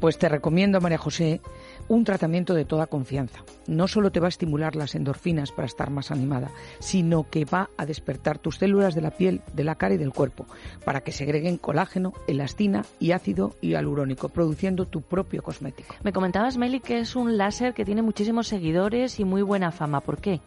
[0.00, 1.40] Pues te recomiendo, María José,
[1.88, 3.44] un tratamiento de toda confianza.
[3.66, 7.70] No solo te va a estimular las endorfinas para estar más animada, sino que va
[7.76, 10.46] a despertar tus células de la piel, de la cara y del cuerpo,
[10.84, 15.94] para que segreguen colágeno, elastina y ácido hialurónico, produciendo tu propio cosmético.
[16.02, 20.00] Me comentabas, Meli, que es un láser que tiene muchísimos seguidores y muy buena fama.
[20.00, 20.40] ¿Por qué?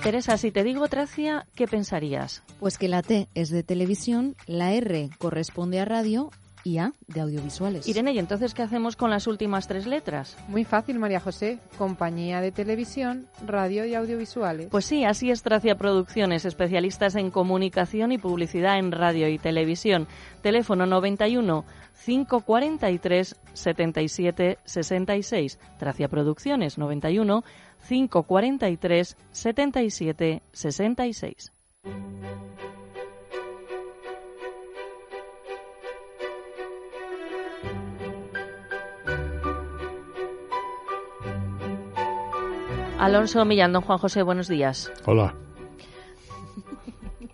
[0.05, 2.43] Teresa, si te digo Tracia, ¿qué pensarías?
[2.61, 6.29] Pues que la T es de televisión, la R corresponde a radio
[6.63, 7.89] y A de audiovisuales.
[7.89, 10.37] Irene, ¿y entonces qué hacemos con las últimas tres letras?
[10.47, 11.59] Muy fácil, María José.
[11.79, 14.69] Compañía de televisión, radio y audiovisuales.
[14.71, 20.07] Pues sí, así es Tracia Producciones, especialistas en comunicación y publicidad en radio y televisión.
[20.43, 21.65] Teléfono 91
[22.05, 25.59] 543 77 66.
[25.79, 27.43] Tracia Producciones 91
[27.87, 31.53] 543 77 66.
[42.99, 44.91] Alonso Millán, don Juan José, buenos días.
[45.05, 45.35] Hola.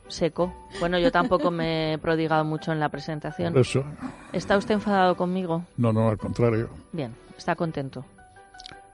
[0.08, 0.52] Seco.
[0.80, 3.56] Bueno, yo tampoco me he prodigado mucho en la presentación.
[3.56, 3.84] Eso.
[4.32, 5.64] ¿Está usted enfadado conmigo?
[5.76, 6.70] No, no, al contrario.
[6.90, 8.04] Bien, está contento.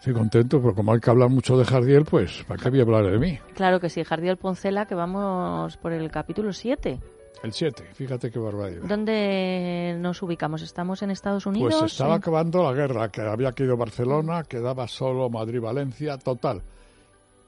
[0.07, 2.83] Sí, contento, pero como hay que hablar mucho de Jardiel, pues ¿para qué voy a
[2.83, 3.41] hablar de mí?
[3.57, 7.01] Claro que sí, Jardiel Poncela, que vamos por el capítulo 7.
[7.43, 8.83] El 7, fíjate qué barbaridad.
[8.85, 10.63] ¿Dónde nos ubicamos?
[10.63, 11.75] ¿Estamos en Estados Unidos?
[11.81, 16.63] Pues estaba ¿En- acabando la guerra, que había quedado Barcelona, quedaba solo Madrid-Valencia, total.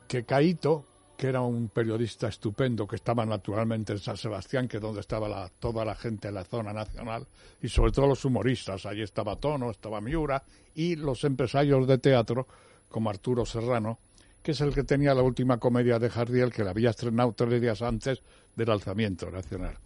[0.09, 0.83] Que Caíto,
[1.19, 5.51] que era un periodista estupendo, que estaba naturalmente en San Sebastián, que es donde estaba
[5.59, 7.27] toda la gente en la zona nacional,
[7.61, 10.45] y sobre todo los humoristas, allí estaba Tono, estaba Miura,
[10.77, 12.47] y los empresarios de teatro,
[12.89, 13.99] como Arturo Serrano,
[14.45, 17.61] que es el que tenía la última comedia de Jardiel, que la había estrenado tres
[17.61, 18.23] días antes
[18.55, 19.77] del alzamiento nacional.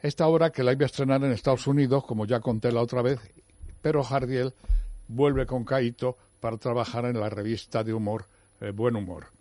[0.00, 3.02] Esta obra que la iba a estrenar en Estados Unidos, como ya conté la otra
[3.02, 3.18] vez,
[3.82, 4.54] pero Jardiel
[5.08, 8.26] vuelve con Caíto para trabajar en la revista de humor
[8.60, 9.33] eh, Buen Humor.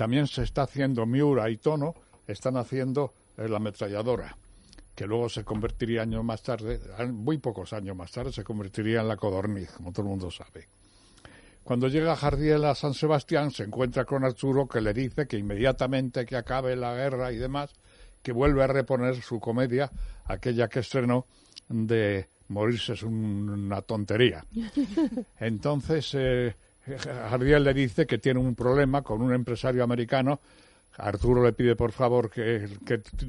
[0.00, 1.94] También se está haciendo Miura y Tono,
[2.26, 4.34] están haciendo eh, La Ametralladora,
[4.94, 6.80] que luego se convertiría años más tarde,
[7.12, 10.68] muy pocos años más tarde, se convertiría en La Codorniz, como todo el mundo sabe.
[11.62, 16.24] Cuando llega Jardiel a San Sebastián, se encuentra con Arturo, que le dice que inmediatamente
[16.24, 17.70] que acabe la guerra y demás,
[18.22, 19.90] que vuelve a reponer su comedia,
[20.24, 21.26] aquella que estrenó
[21.68, 24.46] de Morirse es un- una tontería.
[25.38, 26.56] Entonces, eh,
[27.30, 30.40] Jardiel le dice que tiene un problema con un empresario americano.
[30.96, 32.68] Arturo le pide por favor que,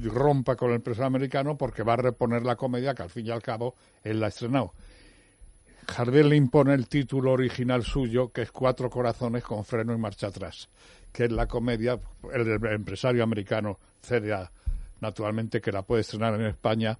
[0.04, 3.30] rompa con el empresario americano porque va a reponer la comedia que al fin y
[3.30, 4.72] al cabo él la ha estrenado.
[5.88, 10.28] Jardiel le impone el título original suyo, que es Cuatro corazones con freno y marcha
[10.28, 10.68] atrás,
[11.12, 11.98] que es la comedia,
[12.32, 14.48] el, empresario americano cede
[15.00, 16.98] naturalmente que la puede estrenar en España,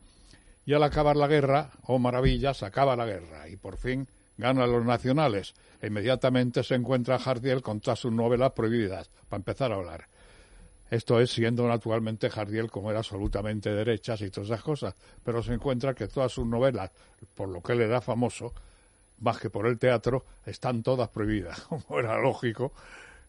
[0.64, 4.70] y al acabar la guerra, oh maravilla, se acaba la guerra, y por fin ganan
[4.70, 5.54] los nacionales.
[5.80, 10.06] E inmediatamente se encuentra Jardiel con todas sus novelas prohibidas, para empezar a hablar.
[10.92, 15.54] Esto es siendo naturalmente Jardiel como era absolutamente derechas y todas esas cosas, pero se
[15.54, 16.90] encuentra que todas sus novelas,
[17.34, 18.52] por lo que él era famoso,
[19.20, 22.72] más que por el teatro, están todas prohibidas, como era lógico,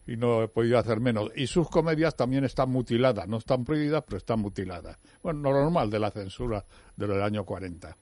[0.06, 1.32] y no he podido hacer menos.
[1.36, 4.98] Y sus comedias también están mutiladas, no están prohibidas, pero están mutiladas.
[5.22, 6.66] Bueno, lo normal de la censura
[6.98, 7.96] del año 40.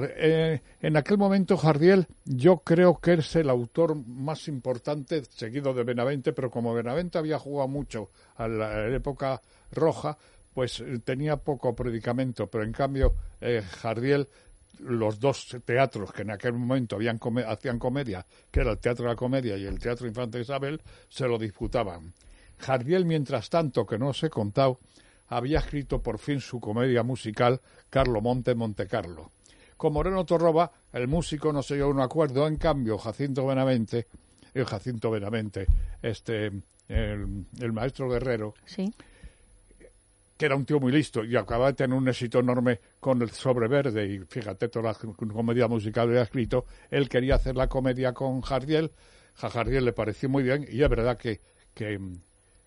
[0.00, 5.84] Eh, en aquel momento Jardiel yo creo que es el autor más importante seguido de
[5.84, 10.16] Benavente, pero como Benavente había jugado mucho a la, época roja,
[10.54, 14.28] pues eh, tenía poco predicamento, pero en cambio eh, Jardiel
[14.78, 19.10] los dos teatros que en aquel momento habían hacían comedia, que era el Teatro de
[19.10, 22.12] la Comedia y el Teatro Infante Isabel, se lo disputaban.
[22.58, 24.78] Jardiel, mientras tanto, que no os he contado,
[25.28, 27.60] había escrito por fin su comedia musical
[27.90, 29.32] Carlo Monte Montecarlo.
[29.76, 34.06] Con Moreno Torroba, el músico no se llegó a un acuerdo, en cambio, Jacinto Benavente,
[34.54, 35.66] el Jacinto Benavente,
[36.02, 36.46] este,
[36.88, 38.92] el, el maestro guerrero, Sí.
[40.38, 43.30] que era un tío muy listo y acababa de tener un éxito enorme con el
[43.30, 47.68] Sobre Verde y fíjate toda la comedia musical que ha escrito, él quería hacer la
[47.68, 48.90] comedia con Jardiel,
[49.40, 51.40] a Jardiel le pareció muy bien y es verdad que,
[51.74, 52.00] que,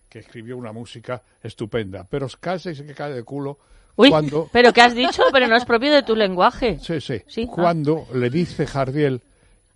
[0.10, 3.58] que escribió una música estupenda, pero casi se que cae de culo
[4.00, 5.24] Uy, cuando pero ¿qué has dicho?
[5.32, 6.80] Pero no es propio de tu lenguaje.
[6.82, 7.22] Sí, sí.
[7.28, 7.54] Sí, ah.
[7.54, 9.22] Cuando le dice Jardiel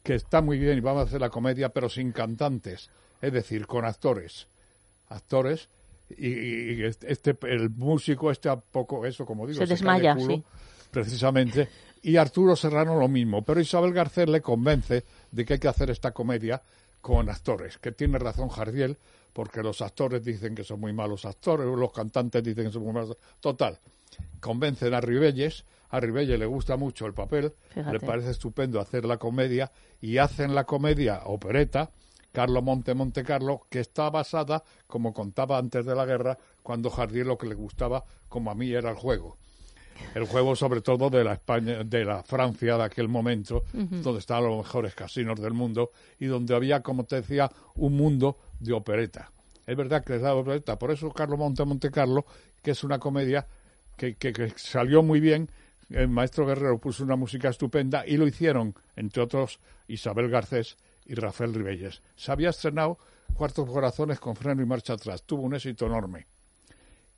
[0.01, 2.89] que está muy bien y vamos a hacer la comedia, pero sin cantantes,
[3.21, 4.47] es decir, con actores.
[5.09, 5.67] Actores.
[6.17, 10.35] Y, y- este, este- el músico este a poco, eso como digo, Se desmaya, culo,
[10.35, 10.43] sí.
[10.91, 11.69] precisamente.
[12.03, 15.89] Y Arturo Serrano lo mismo, pero Isabel Garcés le convence de que hay que hacer
[15.89, 16.61] esta comedia
[17.01, 18.97] con actores, que tiene razón Jardiel,
[19.33, 22.93] porque los actores dicen que son muy malos actores, los cantantes dicen que son muy
[22.93, 23.17] malos.
[23.39, 23.79] Total,
[24.39, 27.91] convencen a Ribelles, a Ribelles le gusta mucho el papel, Fíjate.
[27.91, 29.71] le parece estupendo hacer la comedia
[30.01, 31.89] y hacen la comedia opereta
[32.33, 37.37] Carlo Monte Montecarlo, que está basada, como contaba antes de la guerra, cuando Jardiel lo
[37.37, 39.37] que le gustaba, como a mí, era el juego.
[40.15, 44.43] El juego, sobre todo, de la España, de la Francia de aquel momento, donde estaban
[44.45, 49.31] los mejores casinos del mundo y donde había, como te decía, un mundo de opereta.
[49.65, 52.25] Es verdad que es la opereta, por eso Carlo Monte Montecarlo,
[52.61, 53.47] que es una comedia
[53.97, 55.49] que, que- que salió muy bien.
[55.89, 61.15] El maestro Guerrero puso una música estupenda y lo hicieron, entre otros, Isabel Garcés y
[61.15, 62.01] Rafael Ribelles.
[62.15, 62.97] Se había estrenado
[63.33, 65.23] Cuartos Corazones con freno y marcha atrás.
[65.23, 66.27] Tuvo un éxito enorme.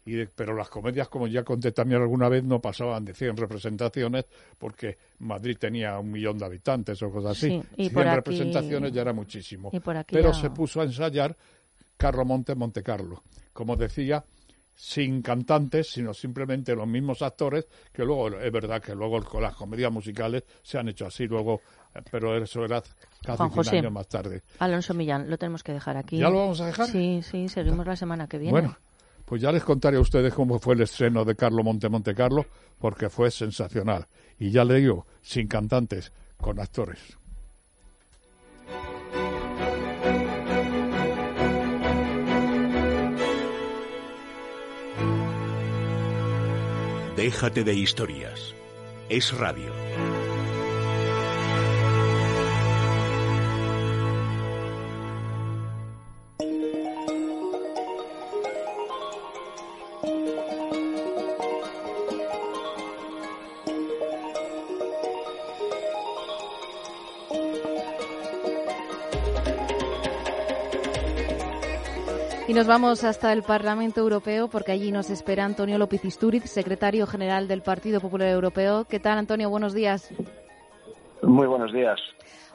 [0.06, 3.36] Y de- pero las comedias, como ya conté también alguna vez, no pasaban de 100
[3.38, 4.26] representaciones
[4.58, 7.49] porque Madrid tenía un millón de habitantes o cosas así.
[7.49, 9.70] Sí, y 100 por aquí- representaciones ya era muchísimo.
[9.74, 11.36] y por aquí pero ya- se puso a ensayar
[11.97, 13.24] Carlo Monte Montecarlo.
[13.51, 14.24] Como decía,
[14.76, 19.91] sin cantantes, sino simplemente los mismos actores, que luego, es verdad que luego las comedias
[19.91, 21.62] musicales se han hecho así luego,
[22.12, 22.82] pero eso era
[23.24, 23.78] casi Juan 100 José.
[23.80, 24.43] años más tarde.
[24.60, 26.18] Alonso Millán, lo tenemos que dejar aquí.
[26.18, 26.88] ¿Ya lo vamos a dejar?
[26.88, 28.51] Sí, sí, seguimos la semana que viene.
[28.51, 28.78] Bueno,
[29.26, 32.45] pues ya les contaré a ustedes cómo fue el estreno de Carlo Monte Montecarlo,
[32.80, 34.07] porque fue sensacional.
[34.39, 37.17] Y ya le digo, sin cantantes, con actores.
[47.15, 48.53] Déjate de historias.
[49.09, 49.84] Es radio.
[72.56, 77.49] Nos vamos hasta el Parlamento Europeo porque allí nos espera Antonio López Istúriz, secretario general
[77.49, 78.86] del Partido Popular Europeo.
[78.86, 79.49] ¿Qué tal, Antonio?
[79.49, 80.10] Buenos días.
[81.22, 81.99] Muy buenos días.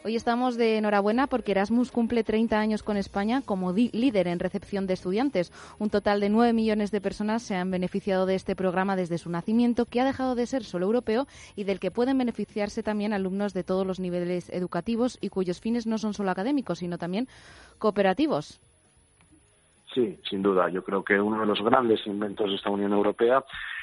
[0.03, 4.87] Hoy estamos de enhorabuena porque Erasmus cumple 30 años con España como líder en recepción
[4.87, 5.53] de estudiantes.
[5.79, 9.29] Un total de 9 millones de personas se han beneficiado de este programa desde su
[9.29, 11.27] nacimiento, que ha dejado de ser solo europeo
[11.57, 15.87] y del que pueden beneficiarse también alumnos de todos los niveles educativos y cuyos fines
[15.87, 17.29] no son solo académicos, sino también
[17.79, 18.61] cooperativos.
[19.95, 20.69] Sí, sin duda.
[20.69, 23.43] Yo creo que uno de los grandes inventos de esta Unión Europea,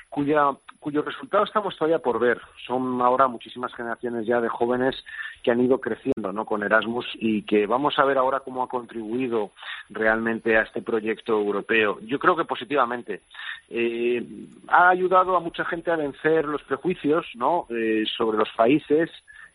[0.10, 2.40] cuya, cuyo resultado estamos todavía por ver.
[2.66, 4.96] Son ahora muchísimas generaciones ya de jóvenes
[5.44, 6.46] que han ido creciendo ¿no?
[6.46, 9.52] con Erasmus y que vamos a ver ahora cómo ha contribuido
[9.90, 12.00] realmente a este proyecto europeo.
[12.02, 13.22] Yo creo que positivamente.
[13.70, 14.26] Eh,
[14.70, 17.68] ha ayudado a mucha gente a vencer los prejuicios ¿no?
[17.70, 19.10] Eh, sobre los países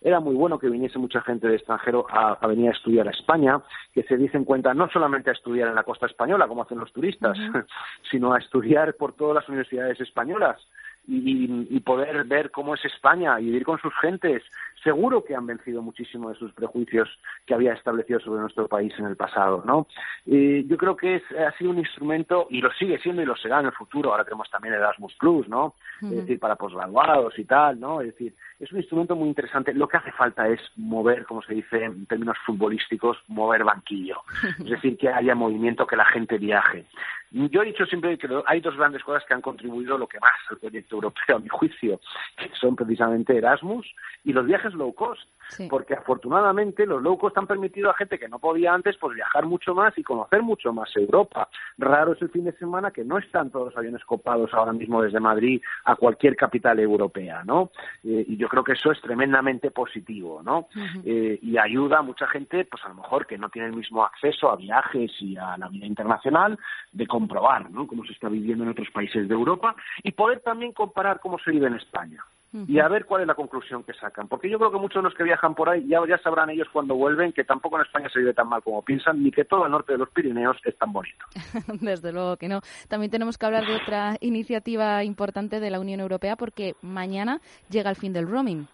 [0.04, 3.12] era muy bueno que viniese mucha gente de extranjero a, a venir a estudiar a
[3.12, 3.60] España,
[3.94, 6.92] que se dicen cuenta no solamente a estudiar en la costa española, como hacen los
[6.92, 7.38] turistas,
[8.10, 10.58] sino a estudiar por todas las universidades españolas
[11.06, 14.42] y, y poder ver cómo es España y vivir con sus gentes.
[14.82, 17.08] Seguro que han vencido muchísimo de sus prejuicios
[17.46, 19.86] que había establecido sobre nuestro país en el pasado, ¿no?
[20.26, 23.36] Eh, yo creo que es, ha sido un instrumento y lo sigue siendo y lo
[23.36, 24.10] será en el futuro.
[24.10, 25.74] Ahora tenemos también Erasmus Plus, ¿no?
[26.02, 28.00] Es decir, para posgraduados y tal, ¿no?
[28.00, 29.72] Es decir, es un instrumento muy interesante.
[29.72, 34.20] Lo que hace falta es mover, como se dice en términos futbolísticos, mover banquillo.
[34.58, 36.86] Es decir, que haya movimiento, que la gente viaje.
[37.32, 40.32] Yo he dicho siempre que hay dos grandes cosas que han contribuido lo que más
[40.50, 41.98] al proyecto europeo, a mi juicio,
[42.36, 43.86] que son precisamente Erasmus
[44.22, 45.22] y los viajes low cost.
[45.48, 45.68] Sí.
[45.68, 49.44] porque afortunadamente los low cost han permitido a gente que no podía antes pues viajar
[49.44, 51.48] mucho más y conocer mucho más Europa.
[51.78, 55.02] Raro es el fin de semana que no están todos los aviones copados ahora mismo
[55.02, 57.70] desde Madrid a cualquier capital europea, ¿no?
[58.04, 60.68] Eh, y yo creo que eso es tremendamente positivo, ¿no?
[61.04, 64.04] Eh, y ayuda a mucha gente, pues a lo mejor que no tiene el mismo
[64.04, 66.58] acceso a viajes y a la vida internacional,
[66.92, 67.86] de comprobar, ¿no?
[67.86, 71.50] Cómo se está viviendo en otros países de Europa y poder también comparar cómo se
[71.50, 74.28] vive en España y a ver cuál es la conclusión que sacan.
[74.28, 76.68] Porque yo creo que muchos de los que viajan por ahí ya, ya sabrán ellos
[76.72, 79.64] cuando vuelven que tampoco en España se vive tan mal como piensan, ni que todo
[79.64, 81.24] el norte de los Pirineos es tan bonito.
[81.80, 82.60] Desde luego que no.
[82.88, 87.90] También tenemos que hablar de otra iniciativa importante de la Unión Europea porque mañana llega
[87.90, 88.66] el fin del roaming.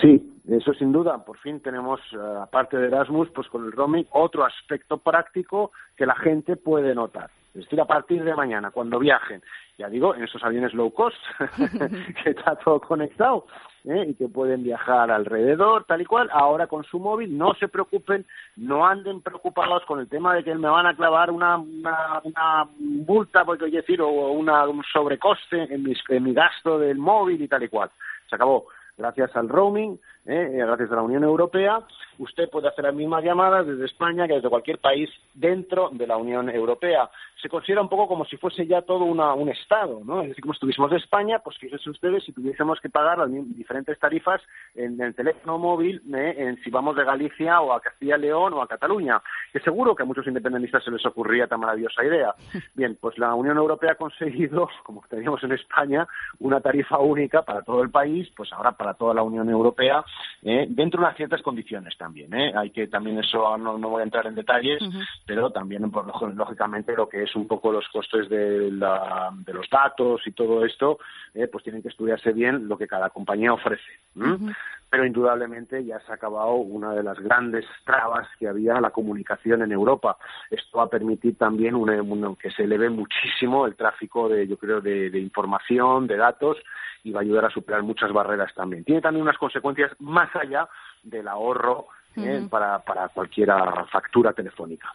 [0.00, 1.24] Sí, eso sin duda.
[1.24, 6.06] Por fin tenemos, eh, aparte de Erasmus, pues con el roaming, otro aspecto práctico que
[6.06, 7.30] la gente puede notar.
[7.54, 9.40] Es decir, a partir de mañana, cuando viajen,
[9.78, 11.16] ya digo, en esos aviones low cost,
[12.22, 13.46] que está todo conectado
[13.84, 14.06] ¿eh?
[14.08, 18.26] y que pueden viajar alrededor, tal y cual, ahora con su móvil, no se preocupen,
[18.56, 22.68] no anden preocupados con el tema de que me van a clavar una, una, una
[22.78, 27.48] multa, porque decir, o una, un sobrecoste en, mis, en mi gasto del móvil y
[27.48, 27.90] tal y cual.
[28.28, 28.66] Se acabó
[28.96, 30.52] gracias al roaming, ¿eh?
[30.56, 31.80] gracias a la Unión Europea,
[32.18, 36.16] usted puede hacer las mismas llamadas desde España que desde cualquier país dentro de la
[36.16, 37.10] Unión Europea.
[37.44, 40.22] Se considera un poco como si fuese ya todo una, un Estado, ¿no?
[40.22, 43.98] Es decir, como estuviésemos de España, pues fíjense ustedes si tuviésemos que pagar las diferentes
[43.98, 44.40] tarifas
[44.74, 46.36] en el teléfono móvil ¿eh?
[46.38, 49.20] en si vamos de Galicia o a Castilla y León o a Cataluña,
[49.52, 52.34] que seguro que a muchos independentistas se les ocurría tan maravillosa idea.
[52.74, 56.08] Bien, pues la Unión Europea ha conseguido, como teníamos en España,
[56.38, 60.02] una tarifa única para todo el país, pues ahora para toda la Unión Europea,
[60.42, 60.64] ¿eh?
[60.70, 62.32] dentro de unas ciertas condiciones también.
[62.32, 62.54] ¿eh?
[62.56, 64.82] Hay que también eso no, no voy a entrar en detalles,
[65.26, 69.68] pero también pues, lógicamente lo que es un poco los costes de, la, de los
[69.70, 70.98] datos y todo esto,
[71.34, 73.82] eh, pues tienen que estudiarse bien lo que cada compañía ofrece.
[74.16, 74.54] ¿m?
[74.90, 78.90] Pero indudablemente ya se ha acabado una de las grandes trabas que había a la
[78.90, 80.16] comunicación en Europa.
[80.50, 84.56] Esto va a permitir también una- una- que se eleve muchísimo el tráfico de, yo
[84.56, 86.58] creo, de, de información, de datos
[87.02, 88.84] y va a ayudar a superar muchas barreras también.
[88.84, 90.68] Tiene también unas consecuencias más allá
[91.02, 93.48] del ahorro eh, para, para cualquier
[93.90, 94.92] factura telefónica.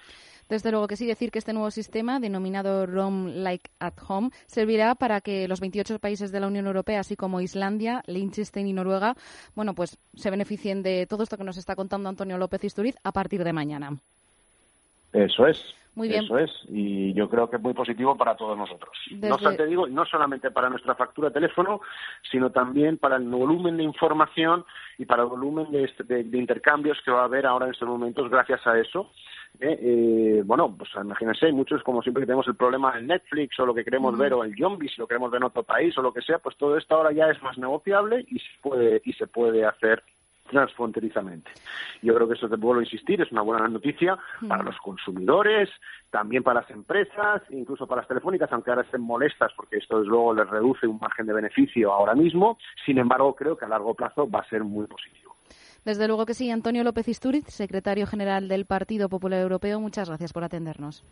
[0.49, 4.95] Desde luego que sí, decir que este nuevo sistema, denominado Roam Like at Home, servirá
[4.95, 9.15] para que los 28 países de la Unión Europea, así como Islandia, Liechtenstein y Noruega,
[9.55, 13.11] bueno, pues se beneficien de todo esto que nos está contando Antonio López Isturiz a
[13.11, 13.91] partir de mañana.
[15.13, 15.63] Eso es.
[15.95, 16.23] Muy bien.
[16.25, 16.51] Eso es.
[16.69, 18.91] Y yo creo que es muy positivo para todos nosotros.
[19.09, 21.81] Desde- No obstante, digo, no solamente para nuestra factura de teléfono,
[22.31, 24.63] sino también para el volumen de información
[24.97, 27.73] y para el volumen de, este- de- de intercambios que va a haber ahora en
[27.73, 29.11] estos momentos gracias a eso.
[29.59, 33.65] Eh, eh, bueno, pues imagínense, muchos, como siempre que tenemos el problema en Netflix o
[33.65, 36.01] lo que queremos ver o el Zombie, si lo queremos ver en otro país o
[36.01, 39.13] lo que sea, pues todo esto ahora ya es más negociable y se puede, y
[39.13, 40.03] se puede hacer
[40.49, 41.51] transfronterizamente.
[42.01, 44.17] Yo creo que eso te vuelvo a insistir, es una buena noticia
[44.47, 45.69] para los consumidores,
[46.09, 50.09] también para las empresas, incluso para las telefónicas, aunque ahora estén molestas porque esto desde
[50.09, 52.57] luego les reduce un margen de beneficio ahora mismo.
[52.85, 55.35] Sin embargo, creo que a largo plazo va a ser muy positivo.
[55.85, 60.33] Desde luego que sí, Antonio López Isturiz, secretario general del Partido Popular Europeo, muchas gracias
[60.33, 61.03] por atendernos.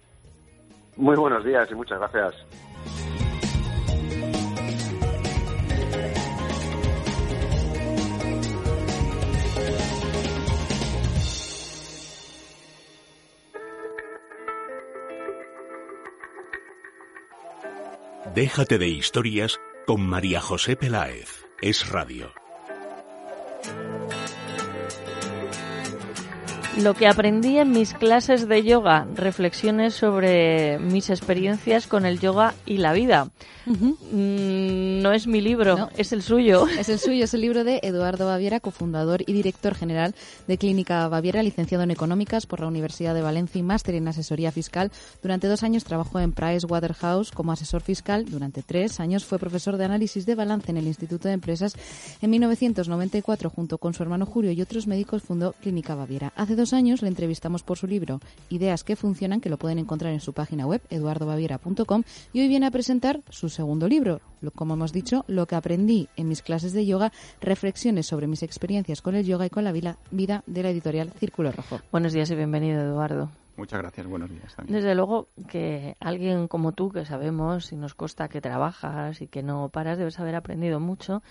[0.98, 2.36] Muy buenos días y muchas gracias.
[18.38, 21.48] Déjate de historias con María José Peláez.
[21.60, 22.32] Es radio.
[26.82, 32.54] Lo que aprendí en mis clases de yoga, reflexiones sobre mis experiencias con el yoga
[32.68, 33.32] y la vida.
[33.66, 36.68] Mm, no es mi libro, es el suyo.
[36.68, 40.14] Es el suyo, es el libro de Eduardo Baviera, cofundador y director general
[40.48, 44.52] de Clínica Baviera, licenciado en Económicas por la Universidad de Valencia y máster en Asesoría
[44.52, 44.92] Fiscal.
[45.24, 48.26] Durante dos años trabajó en Price Waterhouse como asesor fiscal.
[48.26, 51.76] Durante tres años fue profesor de análisis de balance en el Instituto de Empresas.
[52.22, 56.32] En 1994, junto con su hermano Julio y otros médicos, fundó Clínica Baviera.
[56.36, 58.20] Hace dos años le entrevistamos por su libro
[58.50, 62.04] Ideas que funcionan, que lo pueden encontrar en su página web, eduardobaviera.com,
[62.34, 66.08] y hoy viene a presentar su segundo libro, lo- como hemos dicho, Lo que aprendí
[66.16, 67.12] en mis clases de yoga,
[67.42, 71.52] reflexiones sobre mis experiencias con el yoga y con la vida de la editorial Círculo
[71.52, 71.80] Rojo.
[71.92, 73.30] Buenos días y bienvenido, Eduardo.
[73.58, 74.76] Muchas gracias, buenos días también.
[74.78, 79.42] Desde luego que alguien como tú, que sabemos y nos consta que trabajas y que
[79.42, 81.24] no paras, debes haber aprendido mucho,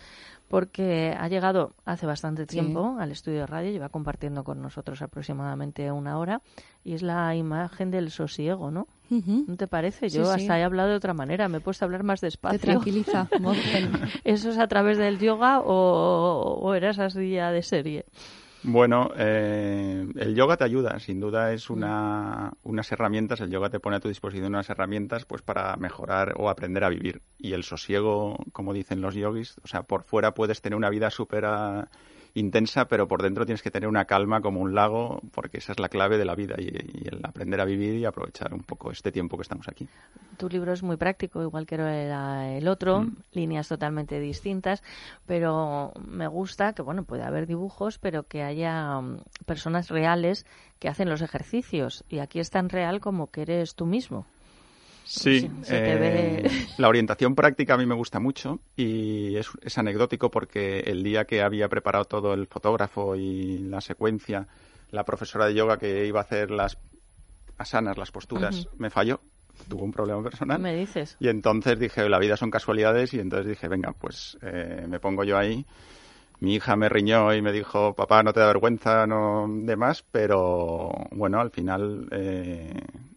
[0.48, 2.48] porque ha llegado hace bastante Sí.
[2.48, 6.43] tiempo al estudio de radio, lleva compartiendo con nosotros aproximadamente una hora,
[6.85, 8.89] y es la imagen del sosiego, ¿no?
[9.09, 10.09] ¿No te parece?
[10.09, 10.43] Yo Sí, sí.
[10.43, 12.59] hasta he hablado de otra manera, me he puesto a hablar más despacio.
[12.59, 13.28] Te tranquiliza.
[13.39, 13.93] Muy bien.
[14.24, 18.05] ¿Eso es a través del yoga o, o eras así ya de serie?
[18.62, 23.78] Bueno, eh, el yoga te ayuda, sin duda es una, unas herramientas, el yoga te
[23.78, 27.22] pone a tu disposición unas herramientas pues para mejorar o aprender a vivir.
[27.38, 31.10] Y el sosiego, como dicen los yogis, o sea, por fuera puedes tener una vida
[31.10, 31.88] súper ah,
[32.36, 35.80] intensa, pero por dentro tienes que tener una calma como un lago, porque esa es
[35.80, 38.90] la clave de la vida y, y el aprender a vivir y aprovechar un poco
[38.90, 39.88] este tiempo que estamos aquí.
[40.36, 43.16] Tu libro es muy práctico, igual que era el otro, Mm.
[43.32, 44.82] líneas totalmente distintas,
[45.26, 50.46] pero me gusta que, bueno, puede haber dibujos, pero que haya mm, personas reales
[50.78, 52.04] que hacen los ejercicios.
[52.08, 54.26] Y aquí es tan real como que eres tú mismo.
[55.06, 59.78] Sí, Se- eh, ve- la orientación práctica a mí me gusta mucho y es, es
[59.78, 64.48] anecdótico porque el día que había preparado todo el fotógrafo y la secuencia,
[64.90, 66.78] la profesora de yoga que iba a hacer las
[67.56, 69.20] asanas, las posturas, me falló,
[69.68, 70.60] tuvo un problema personal.
[70.60, 71.16] Me dices.
[71.20, 75.24] Y entonces dije, la vida son casualidades y entonces dije, venga, pues eh, me pongo
[75.24, 75.64] yo ahí.
[76.40, 80.90] Mi hija me riñó y me dijo, papá, no te da vergüenza, no demás, pero
[81.12, 82.74] bueno, al final eh,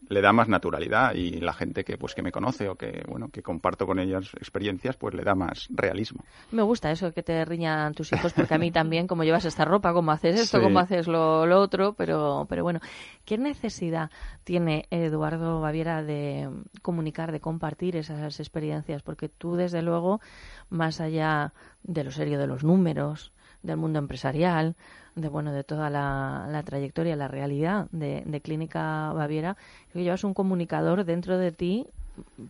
[0.10, 3.30] le da más naturalidad y la gente que pues que me conoce o que bueno
[3.30, 6.24] que comparto con ellas experiencias, pues le da más realismo.
[6.52, 9.66] Me gusta eso que te riñan tus hijos, porque a mí también, como llevas esta
[9.66, 10.64] ropa, cómo haces esto, Sí.
[10.64, 12.80] cómo haces lo, lo otro, pero, pero bueno,
[13.24, 14.10] ¿qué necesidad
[14.44, 16.50] tiene Eduardo Baviera de
[16.82, 19.04] comunicar, de compartir esas experiencias?
[19.04, 20.22] Porque tú, desde luego,
[20.70, 21.54] más allá
[21.84, 23.32] de lo serio de los números,
[23.62, 24.76] del mundo empresarial,
[25.16, 29.56] de bueno, de toda la, la trayectoria, la realidad de, de Clínica Baviera,
[29.92, 31.88] creo que llevas un comunicador dentro de ti,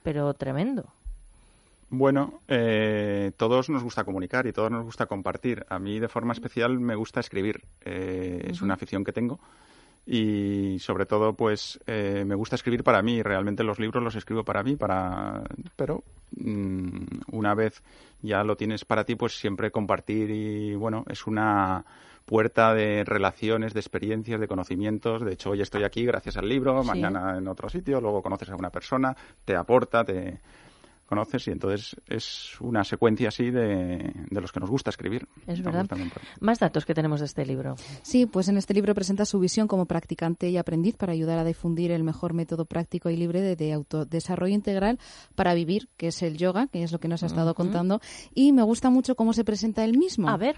[0.04, 0.86] pero tremendo.
[1.92, 5.66] Bueno, eh, todos nos gusta comunicar y todos nos gusta compartir.
[5.70, 7.64] A mí, de forma especial, me gusta escribir.
[7.84, 9.40] Eh, Es una afición que tengo.
[10.06, 13.24] Y sobre todo, pues, eh, me gusta escribir para mí.
[13.24, 15.44] Realmente los libros los escribo para mí, para...
[15.76, 16.04] pero
[16.38, 17.82] mm, una vez
[18.22, 21.84] ya lo tienes para ti, pues siempre compartir y, bueno, es una
[22.30, 25.26] puerta de relaciones, de experiencias, de conocimientos.
[25.26, 26.88] De hecho, hoy estoy aquí gracias al libro, Sí.
[26.88, 30.40] mañana en otro sitio, luego conoces a una persona, te aporta, te
[31.08, 35.28] conoces y entonces es una secuencia así de, de los que nos gusta escribir.
[35.48, 35.88] Es verdad.
[36.40, 37.78] Más datos que tenemos de este libro.
[38.04, 41.44] Sí, pues en este libro presenta su visión como practicante y aprendiz para ayudar a
[41.44, 45.00] difundir el mejor método práctico y libre de, de autodesarrollo integral
[45.34, 48.02] para vivir, que es el yoga, que es lo que nos ha estado contando.
[48.36, 50.30] Y me gusta mucho cómo se presenta él mismo.
[50.30, 50.58] A ver.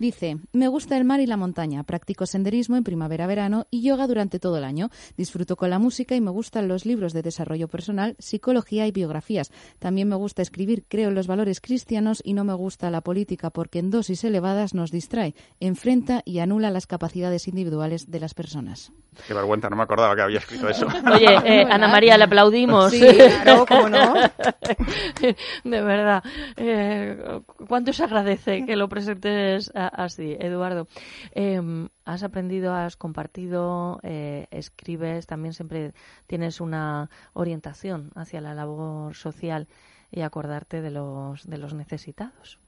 [0.00, 4.38] Dice, me gusta el mar y la montaña, practico senderismo en primavera-verano y yoga durante
[4.38, 4.88] todo el año.
[5.18, 9.52] Disfruto con la música y me gustan los libros de desarrollo personal, psicología y biografías.
[9.78, 13.50] También me gusta escribir, creo en los valores cristianos y no me gusta la política
[13.50, 18.92] porque en dosis elevadas nos distrae, enfrenta y anula las capacidades individuales de las personas.
[19.28, 20.86] Qué vergüenza, no me acordaba que había escrito eso.
[21.14, 22.90] Oye, eh, Ana María, le aplaudimos.
[22.90, 23.00] Sí,
[23.44, 24.14] claro, cómo no.
[25.64, 26.22] De verdad.
[26.56, 30.86] Eh, ¿Cuánto se agradece que lo presentes a- así, Eduardo?
[31.34, 35.92] Eh, has aprendido, has compartido, eh, escribes, también siempre
[36.26, 39.68] tienes una orientación hacia la labor social
[40.10, 42.58] y acordarte de los, de los necesitados.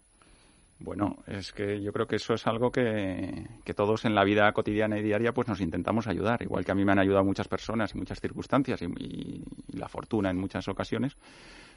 [0.78, 4.51] Bueno, es que yo creo que eso es algo que, que todos en la vida
[4.53, 7.47] cotidiana y diaria pues nos intentamos ayudar, igual que a mí me han ayudado muchas
[7.47, 11.16] personas en muchas circunstancias y la fortuna en muchas ocasiones,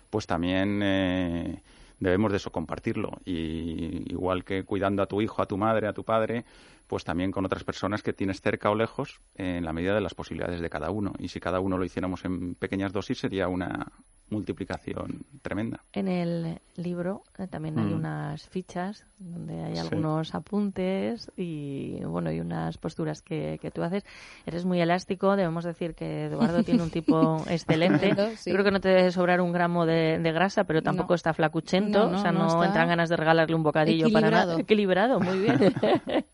[0.09, 1.61] pues también eh,
[1.99, 3.19] debemos de eso compartirlo.
[3.25, 6.45] Y igual que cuidando a tu hijo, a tu madre, a tu padre,
[6.87, 10.13] pues también con otras personas que tienes cerca o lejos en la medida de las
[10.13, 11.13] posibilidades de cada uno.
[11.19, 13.91] Y si cada uno lo hiciéramos en pequeñas dosis sería una
[14.29, 15.81] multiplicación tremenda.
[15.93, 17.97] En el libro eh, también hay Mm.
[17.97, 19.79] unas fichas donde hay Sí.
[19.81, 24.03] algunos apuntes y bueno y unas posturas que, que tú haces.
[24.45, 28.09] Eres muy elástico, debemos decir que Eduardo tiene un tipo excelente.
[28.09, 28.49] Estupendo, sí.
[28.49, 31.15] Yo creo que no te debe sobrar un gramo de, de grasa, pero tampoco No.
[31.15, 34.55] está flacuchento, No, no, o sea, no entran ganas de regalarle un bocadillo para nada.
[34.59, 35.19] Equilibrado.
[35.19, 35.59] Equilibrado, muy bien.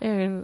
[0.00, 0.42] Eh,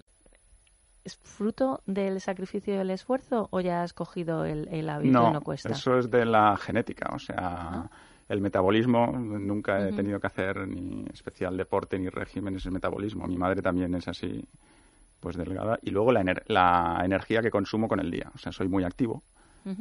[1.06, 5.12] ¿Es fruto del sacrificio y el esfuerzo o ya has cogido el, el hábito y
[5.14, 5.70] No, no cuesta?
[5.70, 7.90] eso es de la genética, o sea,
[8.28, 13.26] el metabolismo, nunca he tenido que hacer ni especial deporte ni régimen, es el metabolismo.
[13.26, 14.44] Mi madre también es así,
[15.20, 15.78] pues delgada.
[15.82, 18.84] Y luego la, ener- la energía que consumo con el día, o sea, soy muy
[18.84, 19.22] activo,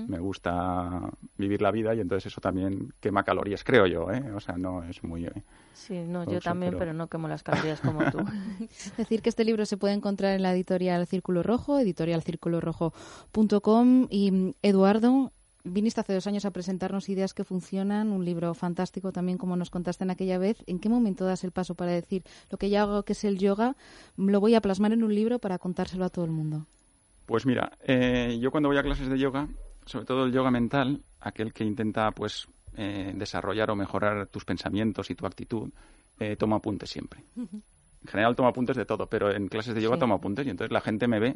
[0.08, 4.32] Me gusta vivir la vida y entonces eso también quema calorías, creo yo, ¿eh?
[4.34, 5.26] O sea, no es muy...
[5.26, 5.44] eh,
[5.74, 8.20] Sí, no, yo también, pero- pero no quemo las calorías como tú.
[8.98, 14.54] Decir que este libro se puede encontrar en la editorial Círculo Rojo, editorialcirculorojo.com y mm,
[14.62, 15.32] Eduardo,
[15.64, 19.70] viniste hace dos años a presentarnos Ideas que Funcionan, un libro fantástico también como nos
[19.70, 20.64] contaste en aquella vez.
[20.68, 23.38] ¿En qué momento das el paso para decir lo que ya hago que es el
[23.38, 23.76] yoga,
[24.18, 26.66] lo voy a plasmar en un libro para contárselo a todo el mundo?
[27.26, 29.48] Pues mira, eh, yo cuando voy a clases de yoga
[29.86, 35.10] sobre todo el yoga mental, aquel que intenta pues eh, desarrollar o mejorar tus pensamientos
[35.10, 35.72] y tu actitud,
[36.20, 37.24] eh, toma apuntes siempre.
[38.06, 40.00] En general tomo apuntes de todo, pero en clases de yoga Sí.
[40.02, 41.36] tomo apuntes y entonces la gente me ve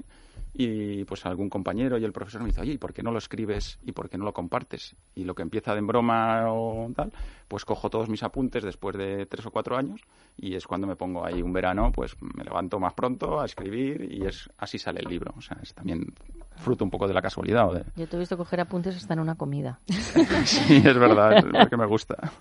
[0.54, 3.18] y pues algún compañero y el profesor me dice, oye, ¿y por qué no lo
[3.18, 4.96] escribes y por qué no lo compartes?
[5.16, 7.12] Y lo que empieza de en broma o tal,
[7.48, 10.00] pues cojo todos mis apuntes después de tres o cuatro años
[10.38, 14.08] y es cuando me pongo ahí un verano, pues me levanto más pronto a escribir
[14.12, 15.34] y es así sale el libro.
[15.38, 16.06] O sea, es también
[16.58, 17.84] fruto un poco de la casualidad o de...
[17.96, 19.80] Yo te he visto coger apuntes hasta en una comida.
[20.46, 22.32] Sí, es verdad, es porque me gusta.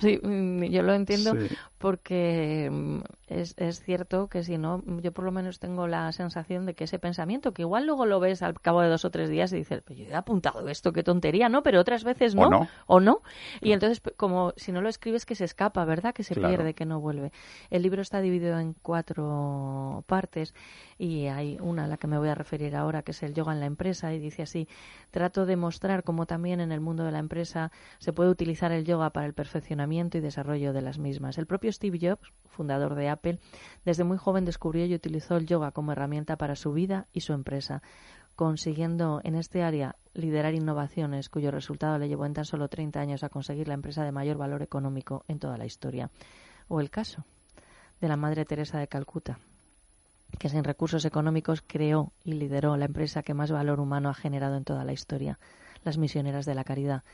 [0.00, 1.48] Sí, mm, yo lo entiendo Sí.
[1.78, 3.00] porque mm,
[3.40, 6.84] es, es cierto que si no, yo por lo menos tengo la sensación de que
[6.84, 9.56] ese pensamiento, que igual luego lo ves al cabo de dos o tres días y
[9.56, 11.62] dices, pues yo he apuntado esto, qué tontería, ¿no?
[11.62, 12.46] Pero otras veces no.
[12.46, 12.68] O no.
[12.86, 13.22] o no.
[13.60, 16.14] Y entonces, p- como si no lo escribes, que se escapa, ¿verdad?
[16.14, 16.48] Que se Claro.
[16.56, 17.32] pierde, que no vuelve.
[17.70, 20.54] El libro está dividido en cuatro partes
[20.98, 23.52] y hay una a la que me voy a referir ahora, que es el yoga
[23.52, 24.68] en la empresa, y dice así,
[25.10, 28.84] trato de mostrar cómo también en el mundo de la empresa se puede utilizar el
[28.84, 31.38] yoga para el perfeccionamiento y desarrollo de las mismas.
[31.38, 33.21] El propio Steve Jobs, fundador de Apple,
[33.84, 37.32] desde muy joven descubrió y utilizó el yoga como herramienta para su vida y su
[37.32, 37.82] empresa
[38.36, 43.24] consiguiendo en este área liderar innovaciones cuyo resultado le llevó en tan solo 30 años
[43.24, 46.10] a conseguir la empresa de mayor valor económico en toda la historia.
[46.68, 47.24] O el caso
[48.00, 49.38] de la Madre Teresa de Calcuta,
[50.38, 54.56] que sin recursos económicos creó y lideró la empresa que más valor humano ha generado
[54.56, 55.38] en toda la historia,
[55.84, 57.04] las misioneras de la caridad,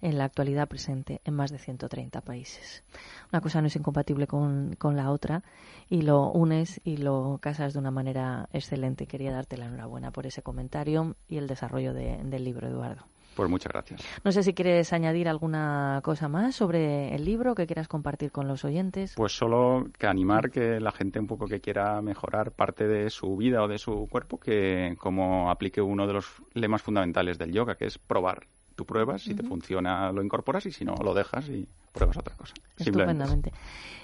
[0.00, 2.84] en la actualidad presente en más de 130 países.
[3.32, 5.42] Una cosa no es incompatible con, con la otra
[5.88, 9.06] y lo unes y lo casas de una manera excelente.
[9.06, 13.02] Quería darte la enhorabuena por ese comentario y el desarrollo de- del libro, Eduardo.
[13.34, 14.02] Pues muchas gracias.
[14.24, 18.48] No sé si quieres añadir alguna cosa más sobre el libro que quieras compartir con
[18.48, 19.14] los oyentes.
[19.16, 23.36] Pues solo que animar que la gente un poco que quiera mejorar parte de su
[23.36, 27.76] vida o de su cuerpo, que como aplique uno de los lemas fundamentales del yoga,
[27.76, 28.48] que es probar.
[28.78, 32.36] Tú pruebas, si te funciona lo incorporas y si no lo dejas y pruebas otra
[32.36, 32.54] cosa.
[32.76, 33.50] Estupendamente.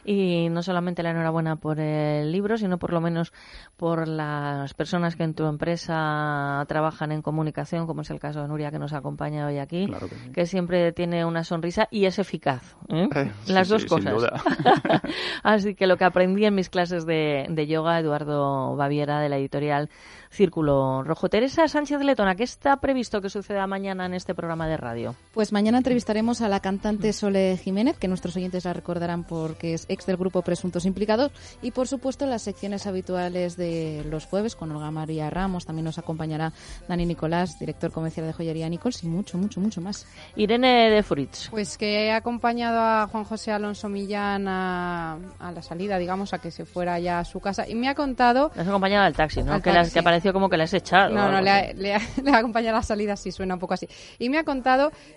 [0.05, 3.33] Y no solamente la enhorabuena por el libro, sino por lo menos
[3.77, 8.49] por las personas que en tu empresa trabajan en comunicación, como es el caso de
[8.49, 10.51] Nuria que nos acompaña hoy aquí, Claro que sí.
[10.51, 12.77] siempre tiene una sonrisa y es eficaz.
[12.89, 13.09] ¿eh?
[13.15, 14.13] Eh, sí, Las dos sí, sin cosas.
[14.15, 14.43] duda.
[15.45, 19.37] Así que lo que aprendí en mis clases de, de yoga, Eduardo Baviera, de la
[19.39, 19.89] editorial
[20.31, 21.29] Círculo Rojo.
[21.29, 25.15] Teresa Sánchez Letona, ¿qué está previsto que suceda mañana en este programa de radio?
[25.33, 29.85] Pues mañana entrevistaremos a la cantante Sole Jiménez, que nuestros oyentes la recordarán porque es
[29.89, 34.71] ex del grupo Presuntos Implicados, y por supuesto las secciones habituales de los jueves con
[34.71, 36.53] Olga María Ramos, también nos acompañará
[36.89, 40.07] Dani Nicolás, director comercial de Joyería Nichols, y mucho, mucho, mucho más.
[40.37, 41.49] Irene de Fritz.
[41.51, 46.39] Pues que he acompañado a Juan José Alonso Millán a, a la salida, digamos, a
[46.39, 47.69] que se fuera ya a su casa.
[47.69, 48.53] Y me ha contado...
[48.55, 49.55] Le has acompañado al taxi, ¿no?
[49.55, 49.95] Al que, taxi.
[49.95, 51.13] que pareció como que le has echado.
[51.13, 53.61] No, no, le ha, le, ha, le ha acompañado a la salida, sí, suena un
[53.61, 53.89] poco así.
[54.19, 54.54] Y me ha contado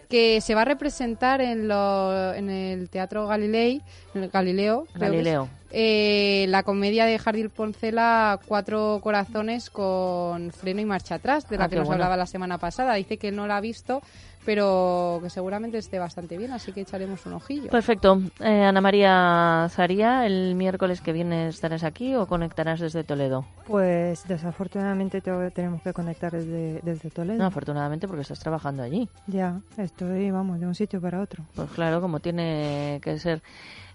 [0.09, 3.81] que se va a representar en, lo, en el Teatro Galilei,
[4.15, 4.87] en el Galileo.
[4.95, 5.49] Galileo.
[5.71, 11.65] eh, la comedia de Jardín Poncela, Cuatro Corazones con freno y marcha atrás, de la
[11.65, 12.03] Ah, que nos bueno.
[12.03, 12.93] hablaba la semana pasada.
[12.95, 14.01] Dice que no la ha visto,
[14.47, 17.69] pero que seguramente esté bastante bien, así que echaremos un ojillo.
[17.69, 18.21] Perfecto.
[18.39, 23.45] Eh, Ana María Zaría, el miércoles que viene estarás aquí o conectarás desde Toledo.
[23.67, 27.39] Pues desafortunadamente tengo- tenemos que conectar desde, desde Toledo.
[27.39, 29.09] No, afortunadamente porque estás trabajando allí.
[29.27, 31.43] Ya, estoy, vamos, de un sitio para otro.
[31.53, 33.41] Pues claro, como tiene que ser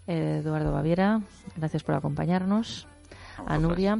[0.06, 1.22] eh, Eduardo Baviera,
[1.56, 2.86] gracias por acompañarnos.
[3.46, 3.98] A Nuria.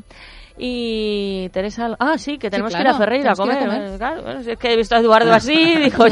[0.65, 1.97] Y Teresa.
[1.99, 3.99] Ah, sí, que tenemos que ir a claro, Ferreira a que comer.
[3.99, 6.05] claro, bueno, si es que he visto a Eduardo así, dijo.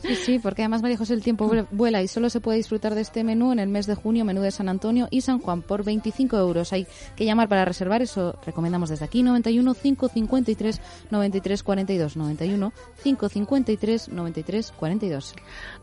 [0.00, 2.94] Sí, sí, porque además María José el tiempo vuel- vuela y solo se puede disfrutar
[2.94, 5.62] de este menú en el mes de junio, menú de San Antonio y San Juan
[5.62, 6.74] por 25 euros.
[6.74, 6.86] Hay
[7.16, 10.80] que llamar para reservar, eso recomendamos desde aquí, 91 553
[11.10, 12.72] 93 42, 91
[13.02, 15.34] 553 93 42.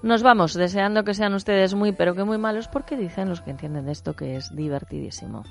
[0.04, 3.50] Nos vamos, deseando que sean ustedes muy, pero que muy malos, porque dicen los que
[3.50, 5.44] entienden de esto que es divertidísimo.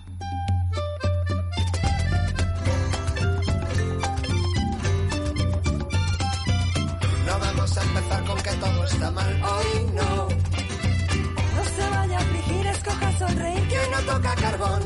[14.08, 14.82] Toca carbón.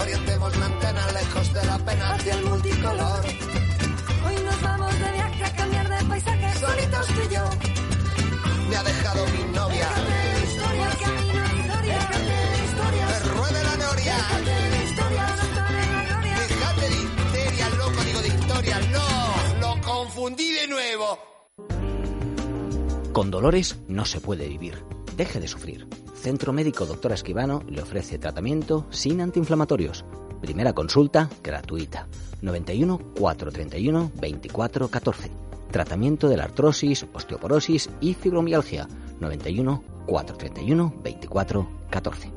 [0.00, 3.24] Orientemos la antena lejos de la pena hacia el multicolor.
[4.26, 7.44] Hoy nos vamos de viaje a cambiar de paisaje, solitos tú y yo.
[8.68, 9.88] Me ha dejado mi novia.
[10.46, 11.98] Historia, camino, historia.
[12.66, 13.06] historia.
[13.10, 14.16] Me ruede la noria.
[14.86, 16.36] historia, no está en la gloria.
[16.48, 18.80] Dejate de histeria, loco, digo de historia.
[18.96, 19.08] No,
[19.60, 21.18] lo confundí de nuevo.
[23.12, 24.95] Con dolores no se puede vivir.
[25.16, 25.88] Deje de sufrir.
[26.14, 30.04] Centro Médico Doctora Esquivano le ofrece tratamiento sin antiinflamatorios.
[30.42, 32.06] Primera consulta gratuita.
[32.42, 35.30] 91 431 24 14.
[35.70, 38.88] tratamiento de la artrosis, osteoporosis y fibromialgia.
[39.20, 42.32] 91 431 24 14.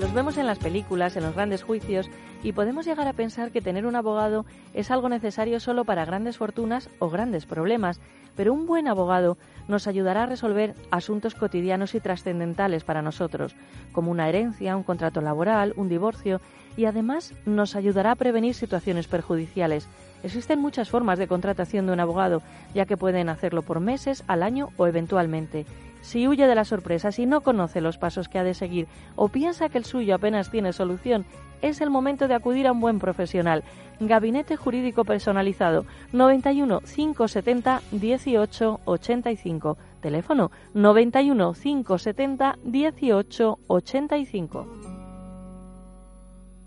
[0.00, 2.08] Los vemos en las películas, en los grandes juicios,
[2.42, 6.36] y podemos llegar a pensar que tener un abogado es algo necesario solo para grandes
[6.36, 8.00] fortunas o grandes problemas,
[8.36, 9.36] pero un buen abogado
[9.66, 13.56] nos ayudará a resolver asuntos cotidianos y trascendentales para nosotros,
[13.92, 16.40] como una herencia, un contrato laboral, un divorcio,
[16.76, 19.88] y además nos ayudará a prevenir situaciones perjudiciales.
[20.22, 22.40] Existen muchas formas de contratación de un abogado,
[22.74, 25.66] ya que pueden hacerlo por meses, al año o eventualmente.
[26.02, 28.86] Si huye de las sorpresas y no conoce los pasos que ha de seguir
[29.16, 31.26] o piensa que el suyo apenas tiene solución,
[31.62, 33.64] es el momento de acudir a un buen profesional.
[34.00, 39.78] Gabinete Jurídico Personalizado 91 570 18 85.
[40.00, 44.66] Teléfono 91 570 18 85.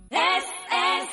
[0.10, 1.10] Es, es,